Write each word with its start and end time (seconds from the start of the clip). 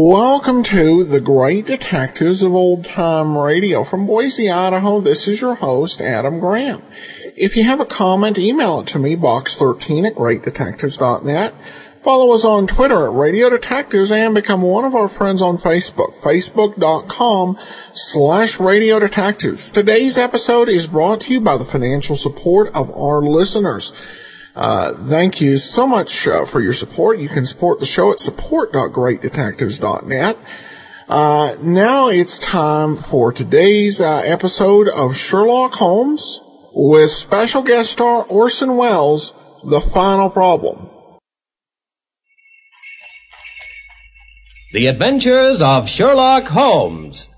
Welcome 0.00 0.62
to 0.62 1.02
the 1.02 1.20
Great 1.20 1.66
Detectives 1.66 2.44
of 2.44 2.54
Old 2.54 2.84
Time 2.84 3.36
Radio. 3.36 3.82
From 3.82 4.06
Boise, 4.06 4.48
Idaho, 4.48 5.00
this 5.00 5.26
is 5.26 5.40
your 5.40 5.56
host, 5.56 6.00
Adam 6.00 6.38
Graham. 6.38 6.84
If 7.36 7.56
you 7.56 7.64
have 7.64 7.80
a 7.80 7.84
comment, 7.84 8.38
email 8.38 8.78
it 8.78 8.86
to 8.88 9.00
me, 9.00 9.16
box13 9.16 10.06
at 10.06 10.14
greatdetectives.net. 10.14 11.52
Follow 12.04 12.32
us 12.32 12.44
on 12.44 12.68
Twitter 12.68 13.08
at 13.08 13.12
Radio 13.12 13.50
Detectives 13.50 14.12
and 14.12 14.36
become 14.36 14.62
one 14.62 14.84
of 14.84 14.94
our 14.94 15.08
friends 15.08 15.42
on 15.42 15.56
Facebook, 15.56 16.14
facebook.com 16.20 17.58
slash 17.92 18.60
Radio 18.60 19.00
Detectives. 19.00 19.72
Today's 19.72 20.16
episode 20.16 20.68
is 20.68 20.86
brought 20.86 21.22
to 21.22 21.32
you 21.32 21.40
by 21.40 21.58
the 21.58 21.64
financial 21.64 22.14
support 22.14 22.68
of 22.72 22.88
our 22.96 23.20
listeners. 23.20 23.92
Uh, 24.58 24.92
thank 24.94 25.40
you 25.40 25.56
so 25.56 25.86
much 25.86 26.26
uh, 26.26 26.44
for 26.44 26.60
your 26.60 26.72
support. 26.72 27.20
You 27.20 27.28
can 27.28 27.44
support 27.44 27.78
the 27.78 27.86
show 27.86 28.10
at 28.10 28.18
support.greatdetectives.net. 28.18 30.36
Uh, 31.08 31.54
now 31.62 32.08
it's 32.08 32.40
time 32.40 32.96
for 32.96 33.32
today's 33.32 34.00
uh, 34.00 34.20
episode 34.24 34.88
of 34.88 35.16
Sherlock 35.16 35.74
Holmes 35.74 36.40
with 36.74 37.08
special 37.08 37.62
guest 37.62 37.92
star 37.92 38.24
Orson 38.24 38.76
Welles, 38.76 39.32
The 39.62 39.80
Final 39.80 40.28
Problem. 40.28 40.88
The 44.72 44.88
Adventures 44.88 45.62
of 45.62 45.88
Sherlock 45.88 46.48
Holmes. 46.48 47.28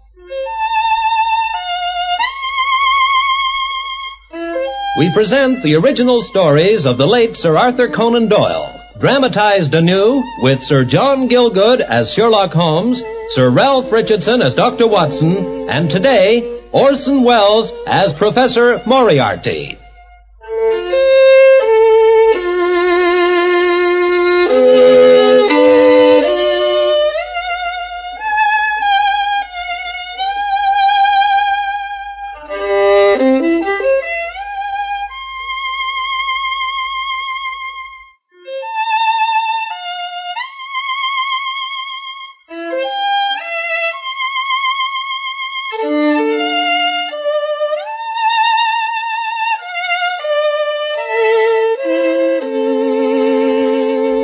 We 4.98 5.12
present 5.12 5.62
the 5.62 5.76
original 5.76 6.20
stories 6.20 6.84
of 6.84 6.98
the 6.98 7.06
late 7.06 7.36
Sir 7.36 7.56
Arthur 7.56 7.88
Conan 7.88 8.26
Doyle, 8.26 8.82
dramatized 8.98 9.72
anew 9.72 10.20
with 10.42 10.64
Sir 10.64 10.84
John 10.84 11.28
Gielgud 11.28 11.78
as 11.80 12.12
Sherlock 12.12 12.52
Holmes, 12.52 13.00
Sir 13.28 13.50
Ralph 13.50 13.92
Richardson 13.92 14.42
as 14.42 14.52
Dr. 14.52 14.88
Watson, 14.88 15.68
and 15.70 15.88
today, 15.88 16.60
Orson 16.72 17.22
Welles 17.22 17.72
as 17.86 18.12
Professor 18.12 18.82
Moriarty. 18.84 19.78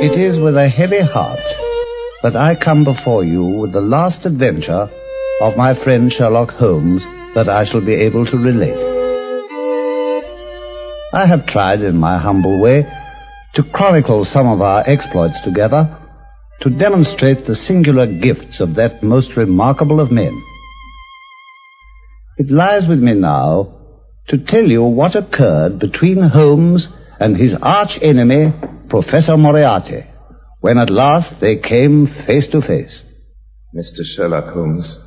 It 0.07 0.15
is 0.15 0.39
with 0.39 0.55
a 0.55 0.69
heavy 0.69 1.01
heart 1.01 1.43
that 2.23 2.33
I 2.33 2.55
come 2.55 2.85
before 2.85 3.25
you 3.25 3.43
with 3.43 3.73
the 3.73 3.81
last 3.81 4.25
adventure 4.25 4.89
of 5.41 5.57
my 5.57 5.73
friend 5.73 6.11
Sherlock 6.11 6.51
Holmes 6.51 7.03
that 7.33 7.49
I 7.49 7.65
shall 7.65 7.81
be 7.81 7.93
able 7.93 8.25
to 8.27 8.37
relate. 8.37 8.79
I 11.13 11.25
have 11.25 11.45
tried 11.45 11.81
in 11.81 11.97
my 11.97 12.17
humble 12.17 12.57
way 12.57 12.87
to 13.55 13.63
chronicle 13.63 14.23
some 14.23 14.47
of 14.47 14.61
our 14.61 14.81
exploits 14.87 15.41
together 15.41 15.83
to 16.61 16.69
demonstrate 16.69 17.45
the 17.45 17.55
singular 17.55 18.07
gifts 18.07 18.61
of 18.61 18.75
that 18.75 19.03
most 19.03 19.35
remarkable 19.35 19.99
of 19.99 20.09
men. 20.09 20.41
It 22.37 22.49
lies 22.49 22.87
with 22.87 23.03
me 23.03 23.13
now 23.13 23.73
to 24.27 24.37
tell 24.37 24.71
you 24.71 24.83
what 24.83 25.15
occurred 25.15 25.79
between 25.79 26.21
Holmes 26.21 26.87
and 27.19 27.35
his 27.35 27.55
arch 27.55 28.01
enemy, 28.01 28.53
Professor 28.89 29.35
Moriarty, 29.35 30.05
when 30.61 30.77
at 30.77 30.89
last 30.89 31.39
they 31.39 31.57
came 31.57 32.07
face 32.07 32.47
to 32.47 32.61
face. 32.61 33.03
Mr. 33.75 34.05
Sherlock 34.05 34.53
Holmes, 34.53 34.97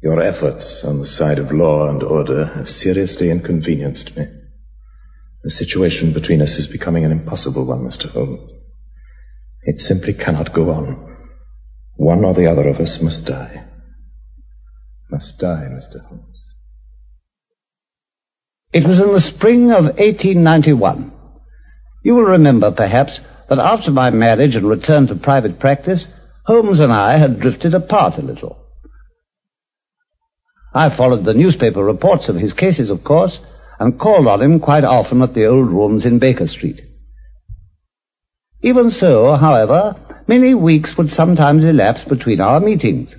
your 0.00 0.20
efforts 0.20 0.84
on 0.84 0.98
the 1.00 1.06
side 1.06 1.38
of 1.38 1.50
law 1.50 1.88
and 1.88 2.02
order 2.02 2.46
have 2.46 2.70
seriously 2.70 3.30
inconvenienced 3.30 4.16
me. 4.16 4.26
The 5.42 5.50
situation 5.50 6.12
between 6.12 6.40
us 6.40 6.56
is 6.56 6.68
becoming 6.68 7.04
an 7.04 7.12
impossible 7.12 7.64
one, 7.64 7.80
Mr. 7.80 8.08
Holmes. 8.10 8.50
It 9.62 9.80
simply 9.80 10.14
cannot 10.14 10.52
go 10.52 10.70
on. 10.70 11.16
One 11.96 12.24
or 12.24 12.32
the 12.32 12.46
other 12.46 12.68
of 12.68 12.78
us 12.78 13.00
must 13.00 13.26
die. 13.26 13.64
Must 15.10 15.38
die, 15.38 15.68
Mr. 15.70 16.04
Holmes. 16.06 16.44
It 18.72 18.86
was 18.86 19.00
in 19.00 19.12
the 19.12 19.20
spring 19.20 19.72
of 19.72 19.84
1891. 19.84 21.17
You 22.02 22.14
will 22.14 22.24
remember, 22.24 22.70
perhaps, 22.70 23.20
that 23.48 23.58
after 23.58 23.90
my 23.90 24.10
marriage 24.10 24.56
and 24.56 24.68
return 24.68 25.06
to 25.08 25.14
private 25.14 25.58
practice, 25.58 26.06
Holmes 26.44 26.80
and 26.80 26.92
I 26.92 27.16
had 27.16 27.40
drifted 27.40 27.74
apart 27.74 28.18
a 28.18 28.22
little. 28.22 28.56
I 30.74 30.90
followed 30.90 31.24
the 31.24 31.34
newspaper 31.34 31.82
reports 31.82 32.28
of 32.28 32.36
his 32.36 32.52
cases, 32.52 32.90
of 32.90 33.04
course, 33.04 33.40
and 33.78 33.98
called 33.98 34.26
on 34.26 34.42
him 34.42 34.60
quite 34.60 34.84
often 34.84 35.22
at 35.22 35.34
the 35.34 35.46
old 35.46 35.68
rooms 35.68 36.04
in 36.04 36.18
Baker 36.18 36.46
Street. 36.46 36.82
Even 38.62 38.90
so, 38.90 39.34
however, 39.34 39.96
many 40.26 40.54
weeks 40.54 40.96
would 40.96 41.10
sometimes 41.10 41.64
elapse 41.64 42.04
between 42.04 42.40
our 42.40 42.60
meetings. 42.60 43.16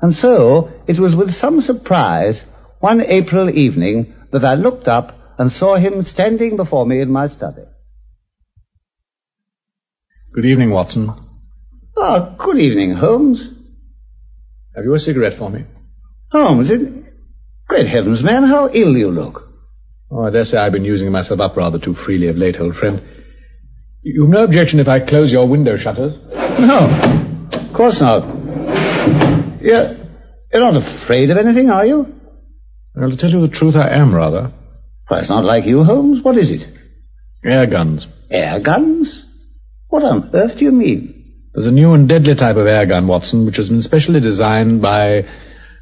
And 0.00 0.12
so, 0.12 0.72
it 0.86 0.98
was 0.98 1.16
with 1.16 1.34
some 1.34 1.60
surprise, 1.60 2.44
one 2.80 3.00
April 3.00 3.50
evening, 3.50 4.14
that 4.30 4.44
I 4.44 4.54
looked 4.54 4.86
up 4.86 5.18
and 5.38 5.50
saw 5.50 5.76
him 5.76 6.02
standing 6.02 6.56
before 6.56 6.86
me 6.86 7.00
in 7.00 7.10
my 7.10 7.26
study. 7.26 7.62
Good 10.32 10.46
evening, 10.46 10.70
Watson. 10.70 11.12
Ah, 11.96 12.34
good 12.38 12.58
evening, 12.58 12.92
Holmes. 12.92 13.48
Have 14.74 14.84
you 14.84 14.94
a 14.94 14.98
cigarette 14.98 15.34
for 15.34 15.50
me? 15.50 15.64
Holmes, 16.32 16.70
it... 16.70 17.04
Great 17.68 17.86
heavens, 17.86 18.22
man, 18.22 18.42
how 18.42 18.68
ill 18.72 18.96
you 18.96 19.10
look. 19.10 19.48
Oh, 20.10 20.24
I 20.24 20.30
dare 20.30 20.44
say 20.44 20.58
I've 20.58 20.72
been 20.72 20.84
using 20.84 21.10
myself 21.10 21.40
up 21.40 21.56
rather 21.56 21.78
too 21.78 21.94
freely 21.94 22.28
of 22.28 22.36
late, 22.36 22.60
old 22.60 22.76
friend. 22.76 23.02
You've 24.02 24.28
no 24.28 24.44
objection 24.44 24.80
if 24.80 24.88
I 24.88 25.00
close 25.00 25.32
your 25.32 25.48
window 25.48 25.76
shutters? 25.76 26.14
No, 26.58 26.78
of 27.52 27.72
course 27.72 28.00
not. 28.00 28.24
You're, 29.62 29.96
you're 30.52 30.60
not 30.60 30.76
afraid 30.76 31.30
of 31.30 31.38
anything, 31.38 31.70
are 31.70 31.86
you? 31.86 32.20
Well, 32.94 33.10
to 33.10 33.16
tell 33.16 33.30
you 33.30 33.40
the 33.40 33.48
truth, 33.48 33.76
I 33.76 33.88
am 33.88 34.14
rather. 34.14 34.52
Why, 35.08 35.18
it's 35.18 35.28
not 35.28 35.44
like 35.44 35.66
you, 35.66 35.84
Holmes. 35.84 36.22
What 36.22 36.36
is 36.36 36.50
it? 36.50 36.66
Air 37.44 37.66
guns. 37.66 38.06
Air 38.30 38.58
guns? 38.60 39.24
What 39.88 40.02
on 40.02 40.30
earth 40.32 40.56
do 40.56 40.64
you 40.64 40.72
mean? 40.72 41.10
There's 41.52 41.66
a 41.66 41.72
new 41.72 41.92
and 41.92 42.08
deadly 42.08 42.34
type 42.34 42.56
of 42.56 42.66
air 42.66 42.86
gun, 42.86 43.06
Watson, 43.06 43.46
which 43.46 43.56
has 43.56 43.68
been 43.68 43.82
specially 43.82 44.20
designed 44.20 44.82
by 44.82 45.26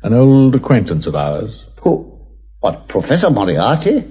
an 0.03 0.13
old 0.13 0.55
acquaintance 0.55 1.07
of 1.07 1.15
ours. 1.15 1.65
Who? 1.83 2.29
What, 2.61 2.89
Professor 2.89 3.31
Moriarty? 3.31 4.11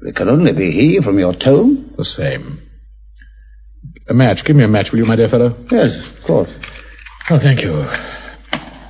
It 0.00 0.16
can 0.16 0.28
only 0.28 0.52
be 0.52 0.72
he 0.72 1.00
from 1.00 1.18
your 1.18 1.34
tone. 1.34 1.94
The 1.96 2.04
same. 2.04 2.62
A 4.08 4.14
match. 4.14 4.44
Give 4.44 4.56
me 4.56 4.64
a 4.64 4.68
match, 4.68 4.90
will 4.90 4.98
you, 4.98 5.04
my 5.04 5.14
dear 5.14 5.28
fellow? 5.28 5.54
Yes, 5.70 6.08
of 6.08 6.24
course. 6.24 6.52
Oh, 7.30 7.38
thank 7.38 7.62
you. 7.62 7.86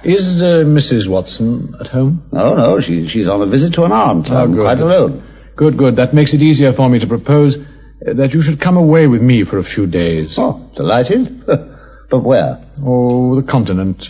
Is 0.05 0.43
uh, 0.43 0.65
Mrs. 0.65 1.07
Watson 1.09 1.75
at 1.79 1.89
home? 1.89 2.27
No, 2.33 2.55
no, 2.57 2.81
she, 2.81 3.07
she's 3.07 3.29
on 3.29 3.43
a 3.43 3.47
visit 3.47 3.75
to 3.75 3.85
an 3.85 3.93
aunt. 3.93 4.31
Oh, 4.31 4.37
I'm 4.37 4.55
good. 4.55 4.63
quite 4.63 4.81
alone. 4.81 5.23
Good, 5.57 5.77
good. 5.77 5.97
That 5.97 6.15
makes 6.15 6.35
it 6.35 6.43
easier 6.43 6.73
for 6.73 6.89
me 6.89 6.99
to 6.99 7.07
propose 7.07 7.57
uh, 7.57 8.15
that 8.15 8.35
you 8.35 8.43
should 8.43 8.61
come 8.61 8.77
away 8.77 9.07
with 9.07 9.23
me 9.23 9.45
for 9.45 9.59
a 9.59 9.65
few 9.65 9.87
days. 9.87 10.39
Oh, 10.39 10.71
delighted. 10.75 11.47
but 11.47 12.21
where? 12.21 12.63
Oh, 12.85 13.41
the 13.41 13.47
continent. 13.47 14.09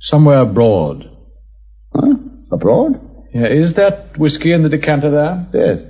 Somewhere 0.00 0.40
abroad. 0.40 1.10
Huh? 1.94 2.14
Abroad? 2.52 3.00
Yeah, 3.32 3.46
is 3.46 3.74
that 3.74 4.16
whiskey 4.18 4.52
in 4.52 4.62
the 4.62 4.68
decanter 4.68 5.10
there? 5.10 5.46
Yes. 5.52 5.80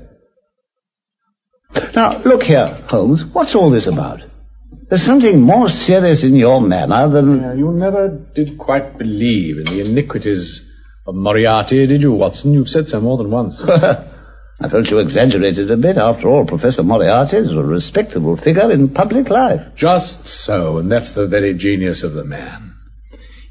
Now, 1.94 2.18
look 2.18 2.44
here, 2.44 2.66
Holmes. 2.88 3.24
What's 3.24 3.54
all 3.54 3.70
this 3.70 3.86
about? 3.86 4.22
There's 4.88 5.02
something 5.02 5.40
more 5.40 5.68
serious 5.68 6.22
in 6.22 6.36
your 6.36 6.60
manner 6.60 7.08
than. 7.08 7.44
Uh, 7.44 7.52
you 7.52 7.72
never 7.72 8.08
did 8.34 8.58
quite 8.58 8.96
believe 8.98 9.58
in 9.58 9.64
the 9.64 9.80
iniquities 9.80 10.62
of 11.06 11.14
Moriarty, 11.14 11.86
did 11.86 12.00
you, 12.00 12.12
Watson? 12.12 12.52
You've 12.52 12.70
said 12.70 12.88
so 12.88 13.00
more 13.00 13.18
than 13.18 13.30
once. 13.30 13.60
I 14.60 14.68
felt 14.68 14.90
you 14.90 14.98
exaggerated 14.98 15.70
a 15.70 15.76
bit. 15.76 15.96
After 15.96 16.28
all, 16.28 16.46
Professor 16.46 16.82
Moriarty 16.82 17.38
is 17.38 17.52
a 17.52 17.62
respectable 17.62 18.36
figure 18.36 18.70
in 18.70 18.88
public 18.88 19.28
life. 19.28 19.74
Just 19.74 20.28
so, 20.28 20.78
and 20.78 20.90
that's 20.90 21.12
the 21.12 21.26
very 21.26 21.54
genius 21.54 22.02
of 22.02 22.12
the 22.12 22.24
man. 22.24 22.74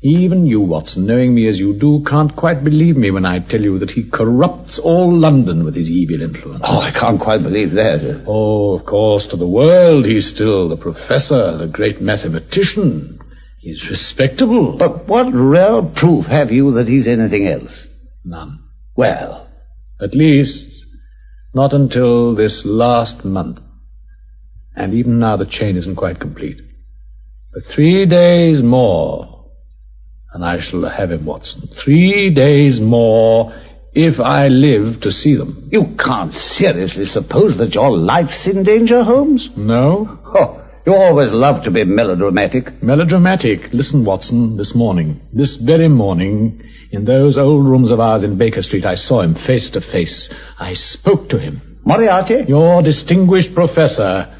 Even 0.01 0.45
you, 0.45 0.59
Watson, 0.59 1.05
knowing 1.05 1.33
me 1.33 1.47
as 1.47 1.59
you 1.59 1.73
do, 1.73 2.03
can't 2.03 2.35
quite 2.35 2.61
believe 2.63 2.97
me 2.97 3.09
when 3.09 3.25
I 3.25 3.39
tell 3.39 3.61
you 3.61 3.79
that 3.79 3.91
he 3.91 4.03
corrupts 4.03 4.77
all 4.77 5.09
London 5.11 5.63
with 5.63 5.75
his 5.75 5.89
evil 5.89 6.21
influence. 6.21 6.63
Oh, 6.67 6.79
I 6.79 6.91
can't 6.91 7.21
quite 7.21 7.41
believe 7.41 7.71
that. 7.73 8.23
Oh, 8.27 8.75
of 8.75 8.85
course, 8.85 9.27
to 9.27 9.37
the 9.37 9.47
world 9.47 10.05
he's 10.05 10.27
still 10.27 10.67
the 10.67 10.75
professor, 10.75 11.55
the 11.55 11.67
great 11.67 12.01
mathematician. 12.01 13.19
He's 13.59 13.89
respectable. 13.89 14.73
But 14.75 15.07
what 15.07 15.31
real 15.33 15.89
proof 15.89 16.25
have 16.25 16.51
you 16.51 16.71
that 16.73 16.89
he's 16.89 17.07
anything 17.07 17.47
else? 17.47 17.87
None. 18.25 18.59
Well, 18.97 19.47
At 20.01 20.13
least, 20.13 20.72
not 21.53 21.73
until 21.73 22.35
this 22.35 22.65
last 22.65 23.23
month. 23.23 23.59
And 24.75 24.93
even 24.93 25.19
now 25.19 25.37
the 25.37 25.45
chain 25.45 25.77
isn't 25.77 25.95
quite 25.95 26.19
complete. 26.19 26.59
For 27.53 27.59
three 27.59 28.05
days 28.05 28.63
more, 28.63 29.51
and 30.33 30.43
I 30.43 30.59
shall 30.59 30.83
have 30.85 31.11
him, 31.11 31.25
Watson. 31.25 31.67
Three 31.67 32.31
days 32.31 32.81
more, 32.81 33.53
if 33.93 34.19
I 34.19 34.47
live 34.47 35.01
to 35.01 35.11
see 35.11 35.35
them. 35.35 35.69
you 35.71 35.85
can't 35.99 36.33
seriously 36.33 37.05
suppose 37.05 37.57
that 37.57 37.75
your 37.75 37.91
life's 37.91 38.47
in 38.47 38.63
danger, 38.63 39.03
Holmes? 39.03 39.55
No? 39.55 40.19
Oh, 40.25 40.59
you 40.87 40.95
always 40.95 41.31
love 41.31 41.63
to 41.65 41.71
be 41.71 41.83
melodramatic. 41.83 42.81
Melodramatic. 42.81 43.71
Listen, 43.71 44.03
Watson, 44.03 44.57
this 44.57 44.73
morning, 44.73 45.21
this 45.31 45.55
very 45.55 45.87
morning, 45.87 46.63
in 46.93 47.05
those 47.05 47.39
old 47.39 47.65
rooms 47.65 47.89
of 47.89 47.99
ours 47.99 48.23
in 48.23 48.37
Baker 48.37 48.61
Street, 48.61 48.85
I 48.85 48.93
saw 48.93 49.21
him 49.21 49.33
face 49.33 49.71
to 49.71 49.81
face. 49.81 50.29
I 50.59 50.73
spoke 50.73 51.27
to 51.29 51.39
him. 51.39 51.79
Moriarty? 51.83 52.45
Your 52.47 52.83
distinguished 52.83 53.55
professor. 53.55 54.31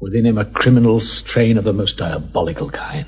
Within 0.00 0.24
him 0.24 0.38
a 0.38 0.46
criminal 0.46 0.98
strain 0.98 1.58
of 1.58 1.64
the 1.64 1.74
most 1.74 1.98
diabolical 1.98 2.70
kind. 2.70 3.06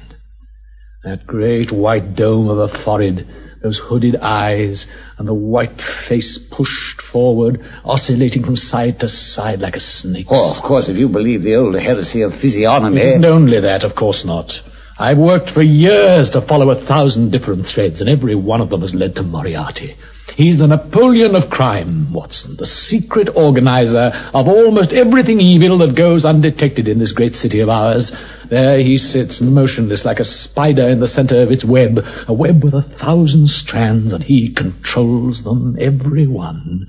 That 1.04 1.26
great 1.26 1.72
white 1.72 2.14
dome 2.14 2.50
of 2.50 2.58
a 2.58 2.68
forehead, 2.68 3.26
those 3.62 3.78
hooded 3.78 4.16
eyes, 4.16 4.86
and 5.16 5.26
the 5.26 5.34
white 5.34 5.80
face 5.80 6.36
pushed 6.36 7.00
forward, 7.00 7.64
oscillating 7.82 8.44
from 8.44 8.58
side 8.58 9.00
to 9.00 9.08
side 9.08 9.60
like 9.60 9.74
a 9.74 9.80
snake's. 9.80 10.28
Oh, 10.30 10.54
of 10.54 10.62
course, 10.62 10.90
if 10.90 10.98
you 10.98 11.08
believe 11.08 11.42
the 11.42 11.56
old 11.56 11.76
heresy 11.76 12.20
of 12.20 12.34
physiognomy. 12.34 13.00
It 13.00 13.06
isn't 13.06 13.24
only 13.24 13.60
that, 13.60 13.84
of 13.84 13.94
course 13.94 14.26
not. 14.26 14.60
I've 14.96 15.18
worked 15.18 15.50
for 15.50 15.62
years 15.62 16.30
to 16.30 16.40
follow 16.40 16.70
a 16.70 16.76
thousand 16.76 17.32
different 17.32 17.66
threads, 17.66 18.00
and 18.00 18.08
every 18.08 18.36
one 18.36 18.60
of 18.60 18.70
them 18.70 18.82
has 18.82 18.94
led 18.94 19.16
to 19.16 19.24
Moriarty. 19.24 19.96
He's 20.36 20.58
the 20.58 20.68
Napoleon 20.68 21.34
of 21.34 21.50
crime, 21.50 22.12
Watson, 22.12 22.56
the 22.56 22.66
secret 22.66 23.28
organizer 23.36 24.12
of 24.32 24.46
almost 24.46 24.92
everything 24.92 25.40
evil 25.40 25.78
that 25.78 25.96
goes 25.96 26.24
undetected 26.24 26.86
in 26.86 26.98
this 26.98 27.12
great 27.12 27.34
city 27.34 27.58
of 27.58 27.68
ours. 27.68 28.12
There 28.48 28.78
he 28.78 28.96
sits 28.98 29.40
motionless 29.40 30.04
like 30.04 30.20
a 30.20 30.24
spider 30.24 30.88
in 30.88 31.00
the 31.00 31.08
center 31.08 31.42
of 31.42 31.50
its 31.50 31.64
web, 31.64 32.04
a 32.28 32.32
web 32.32 32.62
with 32.62 32.74
a 32.74 32.82
thousand 32.82 33.48
strands, 33.48 34.12
and 34.12 34.22
he 34.22 34.52
controls 34.52 35.42
them, 35.42 35.76
every 35.80 36.26
one. 36.26 36.88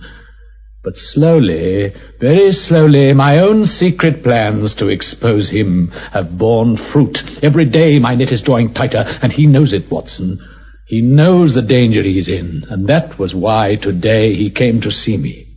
But 0.85 0.97
slowly, 0.97 1.95
very 2.19 2.53
slowly, 2.53 3.11
my 3.13 3.39
own 3.39 3.65
secret 3.65 4.21
plans 4.21 4.75
to 4.75 4.87
expose 4.87 5.49
him 5.49 5.87
have 6.11 6.37
borne 6.37 6.77
fruit. 6.77 7.23
Every 7.43 7.65
day 7.65 7.97
my 7.97 8.13
net 8.13 8.31
is 8.31 8.43
drawing 8.43 8.71
tighter, 8.71 9.03
and 9.23 9.33
he 9.33 9.47
knows 9.47 9.73
it, 9.73 9.89
Watson. 9.89 10.39
He 10.85 11.01
knows 11.01 11.55
the 11.55 11.63
danger 11.63 12.03
he's 12.03 12.27
in, 12.27 12.67
and 12.69 12.85
that 12.85 13.17
was 13.17 13.33
why 13.33 13.77
today 13.77 14.35
he 14.35 14.51
came 14.51 14.79
to 14.81 14.91
see 14.91 15.17
me. 15.17 15.47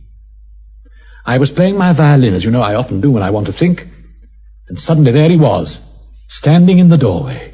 I 1.27 1.37
was 1.37 1.51
playing 1.51 1.77
my 1.77 1.93
violin, 1.93 2.33
as 2.33 2.43
you 2.43 2.49
know 2.49 2.63
I 2.63 2.73
often 2.73 2.99
do 2.99 3.11
when 3.11 3.21
I 3.21 3.29
want 3.29 3.45
to 3.45 3.53
think, 3.53 3.87
and 4.67 4.79
suddenly 4.79 5.11
there 5.11 5.29
he 5.29 5.37
was, 5.37 5.79
standing 6.27 6.79
in 6.79 6.89
the 6.89 6.97
doorway, 6.97 7.53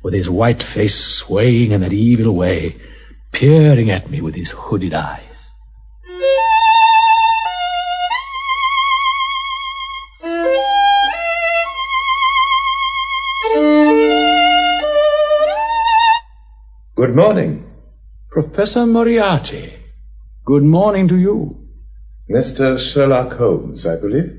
with 0.00 0.14
his 0.14 0.30
white 0.30 0.62
face 0.62 0.94
swaying 0.94 1.72
in 1.72 1.80
that 1.80 1.92
evil 1.92 2.32
way, 2.36 2.76
peering 3.32 3.90
at 3.90 4.08
me 4.08 4.20
with 4.20 4.36
his 4.36 4.52
hooded 4.52 4.94
eyes. 4.94 5.35
Morning. 17.16 17.64
Professor 18.30 18.84
Moriarty, 18.84 19.72
good 20.44 20.62
morning 20.62 21.08
to 21.08 21.16
you. 21.16 21.66
Mr. 22.30 22.78
Sherlock 22.78 23.32
Holmes, 23.32 23.86
I 23.86 23.96
believe. 23.98 24.30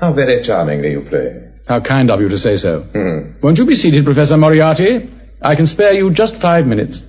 How 0.00 0.12
very 0.12 0.42
charmingly 0.42 0.90
you 0.90 1.02
play. 1.02 1.40
How 1.68 1.80
kind 1.80 2.10
of 2.10 2.20
you 2.20 2.28
to 2.30 2.38
say 2.38 2.56
so. 2.56 2.80
Hmm. 2.82 3.38
Won't 3.42 3.58
you 3.58 3.64
be 3.64 3.76
seated, 3.76 4.04
Professor 4.04 4.36
Moriarty? 4.36 5.08
I 5.40 5.54
can 5.54 5.68
spare 5.68 5.92
you 5.92 6.10
just 6.10 6.36
five 6.36 6.66
minutes. 6.66 7.00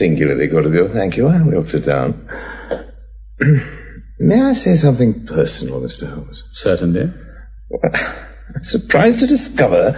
Singularly 0.00 0.48
good 0.48 0.66
of 0.66 0.74
you, 0.74 0.88
thank 0.88 1.16
you. 1.16 1.28
I 1.28 1.40
will 1.40 1.62
sit 1.62 1.84
down. 1.84 2.28
May 4.18 4.40
I 4.40 4.54
say 4.54 4.74
something 4.74 5.26
personal, 5.26 5.80
Mr. 5.80 6.12
Holmes? 6.12 6.42
Certainly. 6.50 7.12
I'm 7.84 8.64
surprised 8.64 9.20
to 9.20 9.28
discover 9.28 9.92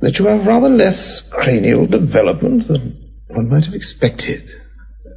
that 0.00 0.18
you 0.18 0.24
have 0.26 0.48
rather 0.48 0.68
less 0.68 1.20
cranial 1.20 1.86
development 1.86 2.66
than 2.66 2.99
one 3.30 3.48
might 3.48 3.64
have 3.64 3.74
expected. 3.74 4.48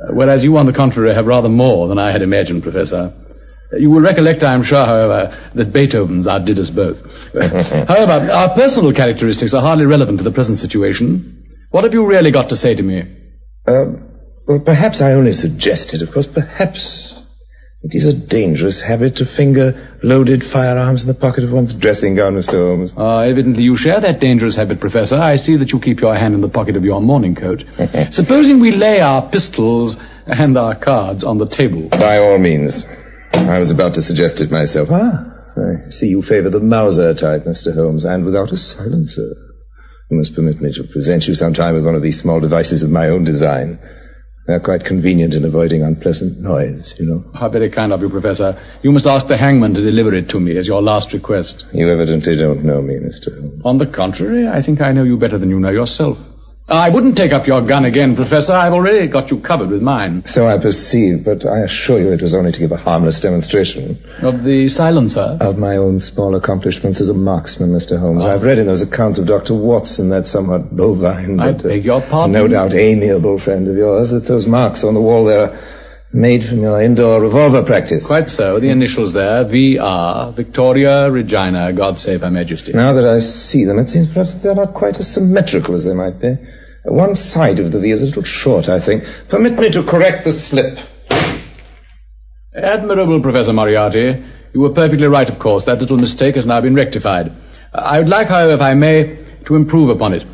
Whereas 0.09 0.43
you, 0.43 0.57
on 0.57 0.65
the 0.65 0.73
contrary, 0.73 1.13
have 1.13 1.27
rather 1.27 1.49
more 1.49 1.87
than 1.87 1.97
I 1.97 2.11
had 2.11 2.21
imagined, 2.21 2.63
Professor. 2.63 3.13
You 3.77 3.89
will 3.89 4.01
recollect, 4.01 4.43
I 4.43 4.53
am 4.53 4.63
sure, 4.63 4.85
however, 4.85 5.49
that 5.55 5.73
Beethoven's 5.73 6.27
outdid 6.27 6.59
us 6.59 6.69
both. 6.69 7.01
however, 7.33 8.31
our 8.31 8.53
personal 8.53 8.93
characteristics 8.93 9.53
are 9.53 9.61
hardly 9.61 9.85
relevant 9.85 10.19
to 10.19 10.23
the 10.23 10.31
present 10.31 10.59
situation. 10.59 11.43
What 11.71 11.83
have 11.83 11.93
you 11.93 12.05
really 12.05 12.31
got 12.31 12.49
to 12.49 12.55
say 12.55 12.75
to 12.75 12.83
me? 12.83 13.03
Um, 13.65 14.09
well, 14.45 14.59
perhaps 14.59 15.01
I 15.01 15.13
only 15.13 15.33
suggested, 15.33 16.01
of 16.01 16.11
course, 16.11 16.27
perhaps 16.27 17.12
it 17.83 17.95
is 17.95 18.07
a 18.07 18.13
dangerous 18.13 18.79
habit 18.79 19.17
to 19.17 19.25
finger 19.25 19.97
loaded 20.03 20.43
firearms 20.43 21.01
in 21.01 21.07
the 21.07 21.13
pocket 21.13 21.43
of 21.43 21.51
one's 21.51 21.73
dressing 21.73 22.15
gown, 22.15 22.33
Mr. 22.35 22.53
Holmes. 22.53 22.93
Ah, 22.95 23.21
evidently 23.21 23.63
you 23.63 23.75
share 23.75 23.99
that 23.99 24.21
dangerous 24.21 24.55
habit, 24.55 24.79
Professor. 24.79 25.17
I 25.17 25.35
see 25.35 25.57
that 25.57 25.71
you 25.73 25.79
keep 25.79 25.99
your 25.99 26.15
hand 26.15 26.33
in 26.33 26.39
the 26.41 26.47
pocket 26.49 26.77
of 26.77 26.85
your 26.85 27.01
morning 27.01 27.35
coat. 27.35 27.65
Supposing 28.11 28.61
we 28.61 28.71
lay 28.71 29.01
our 29.01 29.29
pistols 29.29 29.97
and 30.27 30.57
our 30.57 30.75
cards 30.75 31.25
on 31.25 31.39
the 31.39 31.47
table. 31.47 31.89
By 31.89 32.19
all 32.19 32.37
means. 32.37 32.85
I 33.33 33.59
was 33.59 33.69
about 33.69 33.95
to 33.95 34.01
suggest 34.01 34.39
it 34.39 34.49
myself. 34.49 34.89
Ah, 34.89 35.29
I 35.57 35.89
see 35.89 36.07
you 36.07 36.21
favor 36.21 36.49
the 36.49 36.61
Mauser 36.61 37.13
type, 37.13 37.43
Mr. 37.43 37.73
Holmes, 37.73 38.05
and 38.05 38.23
without 38.23 38.51
a 38.53 38.57
silencer. 38.57 39.35
You 40.09 40.17
must 40.17 40.35
permit 40.35 40.61
me 40.61 40.71
to 40.73 40.83
present 40.83 41.27
you 41.27 41.35
sometime 41.35 41.73
with 41.73 41.85
one 41.85 41.95
of 41.95 42.01
these 42.01 42.19
small 42.19 42.39
devices 42.39 42.81
of 42.83 42.89
my 42.89 43.09
own 43.09 43.23
design. 43.23 43.79
They're 44.45 44.59
quite 44.59 44.83
convenient 44.83 45.33
in 45.33 45.45
avoiding 45.45 45.83
unpleasant 45.83 46.39
noise, 46.39 46.95
you 46.99 47.05
know. 47.05 47.23
How 47.33 47.47
very 47.47 47.69
kind 47.69 47.93
of 47.93 48.01
you, 48.01 48.09
Professor. 48.09 48.59
You 48.81 48.91
must 48.91 49.07
ask 49.07 49.27
the 49.27 49.37
hangman 49.37 49.73
to 49.73 49.81
deliver 49.81 50.13
it 50.13 50.27
to 50.29 50.39
me 50.39 50.57
as 50.57 50.67
your 50.67 50.81
last 50.81 51.13
request. 51.13 51.65
You 51.73 51.89
evidently 51.89 52.35
don't 52.35 52.65
know 52.65 52.81
me, 52.81 52.95
Mr. 52.95 53.33
Holmes. 53.39 53.61
On 53.63 53.77
the 53.77 53.87
contrary, 53.87 54.45
I 54.45 54.61
think 54.61 54.81
I 54.81 54.91
know 54.91 55.03
you 55.03 55.17
better 55.17 55.37
than 55.37 55.49
you 55.49 55.59
know 55.61 55.69
yourself. 55.69 56.17
I 56.69 56.89
wouldn't 56.89 57.17
take 57.17 57.33
up 57.33 57.45
your 57.45 57.61
gun 57.61 57.83
again, 57.83 58.15
Professor. 58.15 58.53
I've 58.53 58.71
already 58.71 59.07
got 59.07 59.29
you 59.29 59.39
covered 59.41 59.69
with 59.69 59.81
mine. 59.81 60.23
So 60.25 60.47
I 60.47 60.57
perceive, 60.57 61.25
but 61.25 61.45
I 61.45 61.59
assure 61.59 61.99
you 61.99 62.11
it 62.13 62.21
was 62.21 62.33
only 62.33 62.53
to 62.53 62.59
give 62.59 62.71
a 62.71 62.77
harmless 62.77 63.19
demonstration 63.19 64.01
Of 64.21 64.43
the 64.45 64.69
silencer? 64.69 65.37
of 65.41 65.57
my 65.57 65.75
own 65.75 65.99
small 65.99 66.35
accomplishments 66.35 67.01
as 67.01 67.09
a 67.09 67.13
marksman, 67.13 67.71
Mr. 67.71 67.99
Holmes. 67.99 68.23
I've 68.23 68.43
read 68.43 68.59
in 68.59 68.67
those 68.67 68.81
accounts 68.81 69.19
of 69.19 69.25
Dr. 69.27 69.53
Watson, 69.53 70.07
that 70.09 70.25
somewhat 70.25 70.73
bovine, 70.73 71.37
I 71.41 71.51
but 71.51 71.65
uh, 71.65 71.67
beg 71.67 71.83
your 71.83 72.01
pardon? 72.01 72.31
no 72.31 72.47
doubt 72.47 72.73
amiable 72.73 73.39
friend 73.39 73.67
of 73.67 73.75
yours, 73.75 74.11
that 74.11 74.25
those 74.25 74.47
marks 74.47 74.85
on 74.85 74.93
the 74.93 75.01
wall 75.01 75.25
there 75.25 75.41
are 75.51 75.59
made 76.13 76.45
from 76.45 76.61
your 76.61 76.79
indoor 76.79 77.19
revolver 77.19 77.63
practice. 77.63 78.05
Quite 78.05 78.29
so. 78.29 78.59
The 78.59 78.69
initials 78.69 79.13
there, 79.13 79.43
V.R., 79.43 80.31
Victoria 80.33 81.09
Regina, 81.09 81.73
God 81.73 81.97
save 81.97 82.21
Her 82.21 82.29
Majesty. 82.29 82.71
Now 82.71 82.93
that 82.93 83.05
I 83.05 83.19
see 83.19 83.65
them, 83.65 83.79
it 83.79 83.89
seems 83.89 84.07
perhaps 84.07 84.33
that 84.33 84.43
they're 84.43 84.55
not 84.55 84.75
quite 84.75 84.99
as 84.99 85.11
symmetrical 85.11 85.73
as 85.73 85.83
they 85.83 85.93
might 85.93 86.19
be. 86.19 86.37
One 86.85 87.15
side 87.15 87.59
of 87.59 87.71
the 87.71 87.79
V 87.79 87.89
is 87.89 88.01
a 88.01 88.05
little 88.05 88.23
short, 88.23 88.69
I 88.69 88.79
think. 88.79 89.05
Permit 89.29 89.57
me 89.57 89.71
to 89.71 89.83
correct 89.83 90.23
the 90.25 90.31
slip. 90.33 90.79
Admirable, 92.53 93.21
Professor 93.21 93.53
Moriarty. 93.53 94.23
You 94.53 94.59
were 94.59 94.69
perfectly 94.69 95.07
right, 95.07 95.27
of 95.27 95.39
course. 95.39 95.65
That 95.65 95.79
little 95.79 95.97
mistake 95.97 96.35
has 96.35 96.45
now 96.45 96.61
been 96.61 96.75
rectified. 96.75 97.31
I 97.73 97.97
would 97.97 98.09
like, 98.09 98.27
however, 98.27 98.51
if 98.51 98.61
I 98.61 98.75
may, 98.75 99.17
to 99.45 99.55
improve 99.55 99.89
upon 99.89 100.13
it. 100.13 100.27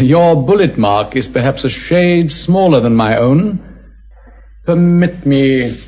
Your 0.00 0.34
bullet 0.44 0.76
mark 0.76 1.14
is 1.14 1.28
perhaps 1.28 1.64
a 1.64 1.70
shade 1.70 2.32
smaller 2.32 2.80
than 2.80 2.96
my 2.96 3.16
own. 3.16 3.69
Permit 4.66 5.26
me. 5.26 5.80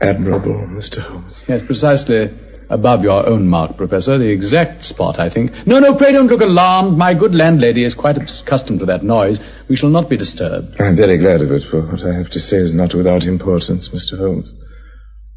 Admirable, 0.00 0.66
Mr. 0.68 1.00
Holmes. 1.00 1.40
Yes, 1.46 1.62
precisely. 1.62 2.30
above 2.70 3.02
your 3.02 3.26
own 3.26 3.48
mark, 3.48 3.76
Professor. 3.76 4.16
The 4.16 4.30
exact 4.30 4.84
spot, 4.84 5.18
I 5.18 5.28
think. 5.28 5.50
No, 5.66 5.78
no, 5.80 5.94
pray 5.94 6.12
don't 6.12 6.28
look 6.28 6.40
alarmed. 6.40 6.96
My 6.96 7.14
good 7.14 7.34
landlady 7.34 7.84
is 7.84 7.94
quite 7.94 8.16
accustomed 8.16 8.78
to 8.78 8.86
that 8.86 9.02
noise. 9.02 9.40
We 9.68 9.76
shall 9.76 9.90
not 9.90 10.08
be 10.08 10.16
disturbed. 10.16 10.80
I'm 10.80 10.96
very 10.96 11.18
glad 11.18 11.42
of 11.42 11.50
it, 11.50 11.64
for 11.64 11.82
what 11.82 12.02
I 12.04 12.14
have 12.14 12.30
to 12.30 12.40
say 12.40 12.58
is 12.58 12.72
not 12.72 12.94
without 12.94 13.24
importance, 13.24 13.88
Mr. 13.90 14.16
Holmes. 14.16 14.52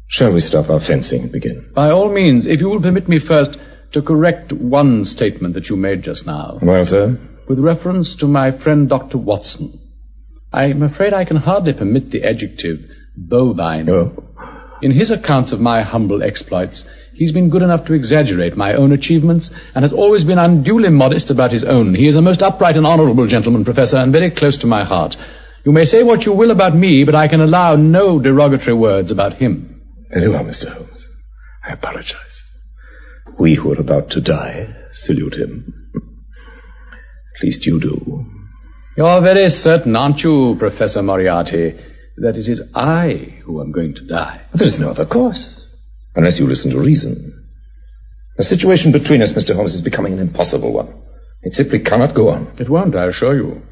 Shall 0.06 0.32
we 0.32 0.40
stop 0.40 0.70
our 0.70 0.80
fencing 0.80 1.22
and 1.22 1.32
begin? 1.32 1.68
By 1.74 1.90
all 1.90 2.08
means, 2.08 2.46
if 2.46 2.60
you 2.60 2.68
will 2.68 2.80
permit 2.80 3.08
me 3.08 3.18
first 3.18 3.58
to 3.92 4.02
correct 4.02 4.52
one 4.52 5.04
statement 5.04 5.54
that 5.54 5.68
you 5.68 5.76
made 5.76 6.02
just 6.02 6.26
now. 6.26 6.58
Well, 6.62 6.84
sir? 6.84 7.18
With 7.48 7.58
reference 7.58 8.14
to 8.16 8.26
my 8.26 8.50
friend 8.52 8.88
Dr. 8.88 9.18
Watson. 9.18 9.80
I'm 10.54 10.84
afraid 10.84 11.12
I 11.12 11.24
can 11.24 11.36
hardly 11.36 11.72
permit 11.72 12.12
the 12.12 12.22
adjective 12.22 12.78
bovine. 13.16 13.88
Oh. 13.90 14.24
In 14.82 14.92
his 14.92 15.10
accounts 15.10 15.50
of 15.50 15.60
my 15.60 15.82
humble 15.82 16.22
exploits, 16.22 16.84
he's 17.12 17.32
been 17.32 17.48
good 17.48 17.62
enough 17.62 17.86
to 17.86 17.92
exaggerate 17.92 18.56
my 18.56 18.74
own 18.74 18.92
achievements 18.92 19.50
and 19.74 19.82
has 19.82 19.92
always 19.92 20.22
been 20.24 20.38
unduly 20.38 20.90
modest 20.90 21.30
about 21.30 21.50
his 21.50 21.64
own. 21.64 21.94
He 21.96 22.06
is 22.06 22.14
a 22.16 22.22
most 22.22 22.42
upright 22.42 22.76
and 22.76 22.86
honorable 22.86 23.26
gentleman, 23.26 23.64
Professor, 23.64 23.98
and 23.98 24.12
very 24.12 24.30
close 24.30 24.56
to 24.58 24.68
my 24.68 24.84
heart. 24.84 25.16
You 25.64 25.72
may 25.72 25.84
say 25.84 26.04
what 26.04 26.24
you 26.24 26.32
will 26.32 26.52
about 26.52 26.76
me, 26.76 27.02
but 27.02 27.16
I 27.16 27.26
can 27.26 27.40
allow 27.40 27.74
no 27.74 28.20
derogatory 28.20 28.76
words 28.76 29.10
about 29.10 29.34
him. 29.34 29.82
Very 30.10 30.28
well, 30.28 30.44
Mr. 30.44 30.68
Holmes. 30.68 31.08
I 31.64 31.72
apologize. 31.72 32.42
We 33.38 33.54
who 33.54 33.72
are 33.72 33.80
about 33.80 34.10
to 34.10 34.20
die 34.20 34.68
salute 34.92 35.34
him. 35.34 35.90
At 37.36 37.42
least 37.42 37.66
you 37.66 37.80
do. 37.80 38.43
You're 38.96 39.20
very 39.22 39.50
certain, 39.50 39.96
aren't 39.96 40.22
you, 40.22 40.54
Professor 40.56 41.02
Moriarty, 41.02 41.76
that 42.18 42.36
it 42.36 42.46
is 42.46 42.62
I 42.74 43.40
who 43.42 43.60
am 43.60 43.72
going 43.72 43.94
to 43.94 44.06
die? 44.06 44.40
There 44.52 44.66
is 44.66 44.78
no 44.78 44.90
other 44.90 45.04
course, 45.04 45.66
unless 46.14 46.38
you 46.38 46.46
listen 46.46 46.70
to 46.70 46.78
reason. 46.78 47.32
The 48.36 48.44
situation 48.44 48.92
between 48.92 49.20
us, 49.20 49.32
Mr. 49.32 49.54
Holmes, 49.54 49.74
is 49.74 49.80
becoming 49.80 50.12
an 50.12 50.20
impossible 50.20 50.72
one. 50.72 50.94
It 51.42 51.54
simply 51.54 51.80
cannot 51.80 52.14
go 52.14 52.28
on. 52.28 52.54
It 52.58 52.68
won't, 52.68 52.94
I 52.94 53.06
assure 53.06 53.34
you. 53.34 53.62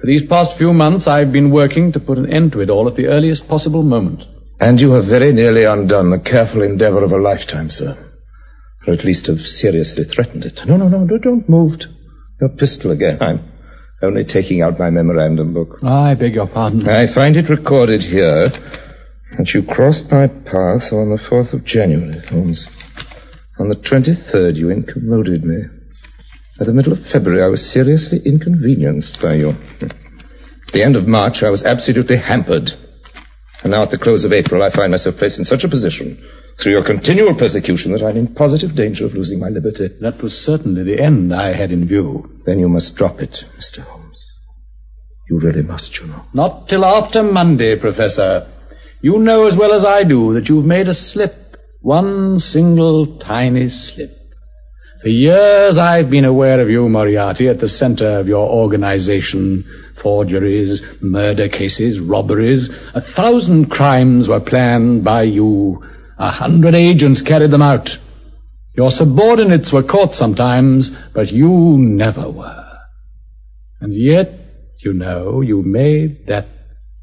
For 0.00 0.06
these 0.06 0.24
past 0.24 0.56
few 0.56 0.72
months, 0.72 1.08
I've 1.08 1.32
been 1.32 1.50
working 1.50 1.90
to 1.92 2.00
put 2.00 2.18
an 2.18 2.32
end 2.32 2.52
to 2.52 2.60
it 2.60 2.70
all 2.70 2.86
at 2.86 2.94
the 2.94 3.08
earliest 3.08 3.48
possible 3.48 3.82
moment. 3.82 4.24
And 4.60 4.80
you 4.80 4.92
have 4.92 5.06
very 5.06 5.32
nearly 5.32 5.64
undone 5.64 6.10
the 6.10 6.20
careful 6.20 6.62
endeavor 6.62 7.02
of 7.02 7.10
a 7.10 7.18
lifetime, 7.18 7.68
sir. 7.68 7.96
Or 8.86 8.94
at 8.94 9.04
least 9.04 9.26
have 9.26 9.46
seriously 9.46 10.04
threatened 10.04 10.44
it. 10.44 10.64
No, 10.66 10.76
no, 10.76 10.88
no, 10.88 11.04
no 11.04 11.18
don't 11.18 11.48
move. 11.48 11.80
Your 12.40 12.50
pistol 12.50 12.92
again. 12.92 13.18
I'm 13.20 13.51
only 14.02 14.24
taking 14.24 14.62
out 14.62 14.78
my 14.78 14.90
memorandum 14.90 15.54
book. 15.54 15.78
I 15.82 16.14
beg 16.14 16.34
your 16.34 16.48
pardon. 16.48 16.88
I 16.88 17.06
find 17.06 17.36
it 17.36 17.48
recorded 17.48 18.02
here 18.02 18.48
that 19.38 19.54
you 19.54 19.62
crossed 19.62 20.10
my 20.10 20.26
path 20.26 20.92
on 20.92 21.10
the 21.10 21.16
4th 21.16 21.52
of 21.52 21.64
January, 21.64 22.18
Holmes. 22.26 22.68
On 23.58 23.68
the 23.68 23.76
23rd, 23.76 24.56
you 24.56 24.70
incommoded 24.70 25.44
me. 25.44 25.62
By 26.58 26.64
the 26.64 26.74
middle 26.74 26.92
of 26.92 27.06
February, 27.06 27.42
I 27.42 27.48
was 27.48 27.68
seriously 27.68 28.20
inconvenienced 28.24 29.20
by 29.22 29.34
you. 29.34 29.56
At 29.80 29.94
the 30.72 30.82
end 30.82 30.96
of 30.96 31.06
March, 31.06 31.42
I 31.42 31.50
was 31.50 31.64
absolutely 31.64 32.16
hampered. 32.16 32.72
And 33.62 33.70
now, 33.70 33.82
at 33.82 33.90
the 33.90 33.98
close 33.98 34.24
of 34.24 34.32
April, 34.32 34.62
I 34.62 34.70
find 34.70 34.90
myself 34.90 35.16
placed 35.16 35.38
in 35.38 35.44
such 35.44 35.64
a 35.64 35.68
position 35.68 36.22
through 36.58 36.72
your 36.72 36.84
continual 36.84 37.34
persecution 37.34 37.92
that 37.92 38.02
I'm 38.02 38.16
in 38.16 38.34
positive 38.34 38.74
danger 38.74 39.04
of 39.04 39.14
losing 39.14 39.38
my 39.38 39.48
liberty. 39.48 39.88
That 40.00 40.22
was 40.22 40.38
certainly 40.38 40.82
the 40.82 41.00
end 41.00 41.34
I 41.34 41.54
had 41.54 41.72
in 41.72 41.86
view. 41.86 42.30
Then 42.44 42.58
you 42.58 42.68
must 42.68 42.94
drop 42.94 43.20
it, 43.20 43.44
Mr. 43.58 43.80
Holmes. 43.80 44.18
You 45.28 45.40
really 45.40 45.62
must, 45.62 45.98
you 45.98 46.06
know. 46.06 46.24
Not 46.34 46.68
till 46.68 46.84
after 46.84 47.22
Monday, 47.22 47.78
Professor. 47.78 48.46
You 49.00 49.18
know 49.18 49.46
as 49.46 49.56
well 49.56 49.72
as 49.72 49.84
I 49.84 50.04
do 50.04 50.34
that 50.34 50.48
you've 50.48 50.66
made 50.66 50.88
a 50.88 50.94
slip. 50.94 51.56
One 51.80 52.38
single 52.38 53.18
tiny 53.18 53.68
slip. 53.68 54.16
For 55.02 55.08
years 55.08 55.78
I've 55.78 56.10
been 56.10 56.24
aware 56.24 56.60
of 56.60 56.70
you, 56.70 56.88
Moriarty, 56.88 57.48
at 57.48 57.58
the 57.58 57.68
center 57.68 58.06
of 58.06 58.28
your 58.28 58.48
organization. 58.48 59.64
Forgeries, 59.96 60.82
murder 61.00 61.48
cases, 61.48 61.98
robberies. 61.98 62.70
A 62.94 63.00
thousand 63.00 63.66
crimes 63.70 64.28
were 64.28 64.38
planned 64.38 65.02
by 65.02 65.24
you. 65.24 65.82
A 66.22 66.30
hundred 66.30 66.76
agents 66.76 67.20
carried 67.20 67.50
them 67.50 67.62
out. 67.62 67.98
Your 68.76 68.92
subordinates 68.92 69.72
were 69.72 69.82
caught 69.82 70.14
sometimes, 70.14 70.90
but 71.12 71.32
you 71.32 71.76
never 71.78 72.30
were. 72.30 72.78
And 73.80 73.92
yet, 73.92 74.28
you 74.84 74.92
know, 74.92 75.40
you 75.40 75.64
made 75.64 76.28
that 76.28 76.46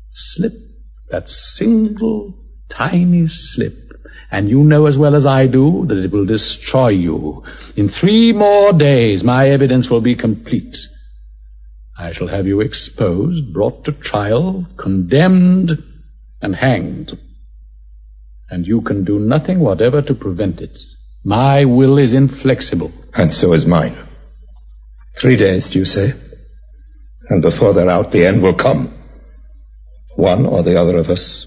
slip, 0.09 0.53
that 1.09 1.27
single 1.27 2.33
tiny 2.69 3.27
slip. 3.27 3.75
And 4.31 4.47
you 4.47 4.63
know 4.63 4.85
as 4.85 4.97
well 4.97 5.15
as 5.15 5.25
I 5.25 5.47
do 5.47 5.85
that 5.87 5.97
it 5.97 6.11
will 6.11 6.25
destroy 6.25 6.87
you. 6.87 7.43
In 7.75 7.89
three 7.89 8.31
more 8.31 8.71
days, 8.71 9.21
my 9.21 9.49
evidence 9.49 9.89
will 9.89 9.99
be 9.99 10.15
complete. 10.15 10.77
I 11.97 12.13
shall 12.13 12.27
have 12.27 12.47
you 12.47 12.61
exposed, 12.61 13.51
brought 13.51 13.83
to 13.83 13.91
trial, 13.91 14.65
condemned, 14.77 15.83
and 16.41 16.55
hanged. 16.55 17.19
And 18.51 18.65
you 18.65 18.81
can 18.81 19.03
do 19.03 19.19
nothing 19.19 19.59
whatever 19.59 20.01
to 20.01 20.13
prevent 20.13 20.61
it. 20.61 20.77
My 21.23 21.65
will 21.65 21.97
is 21.97 22.13
inflexible. 22.13 22.91
And 23.13 23.33
so 23.33 23.53
is 23.53 23.65
mine. 23.65 23.95
Three 25.19 25.35
days, 25.35 25.69
do 25.69 25.79
you 25.79 25.85
say? 25.85 26.13
And 27.29 27.41
before 27.41 27.73
they're 27.73 27.89
out, 27.89 28.11
the 28.11 28.25
end 28.25 28.41
will 28.41 28.53
come. 28.55 28.93
One 30.15 30.45
or 30.45 30.63
the 30.63 30.79
other 30.79 30.97
of 30.97 31.09
us 31.09 31.45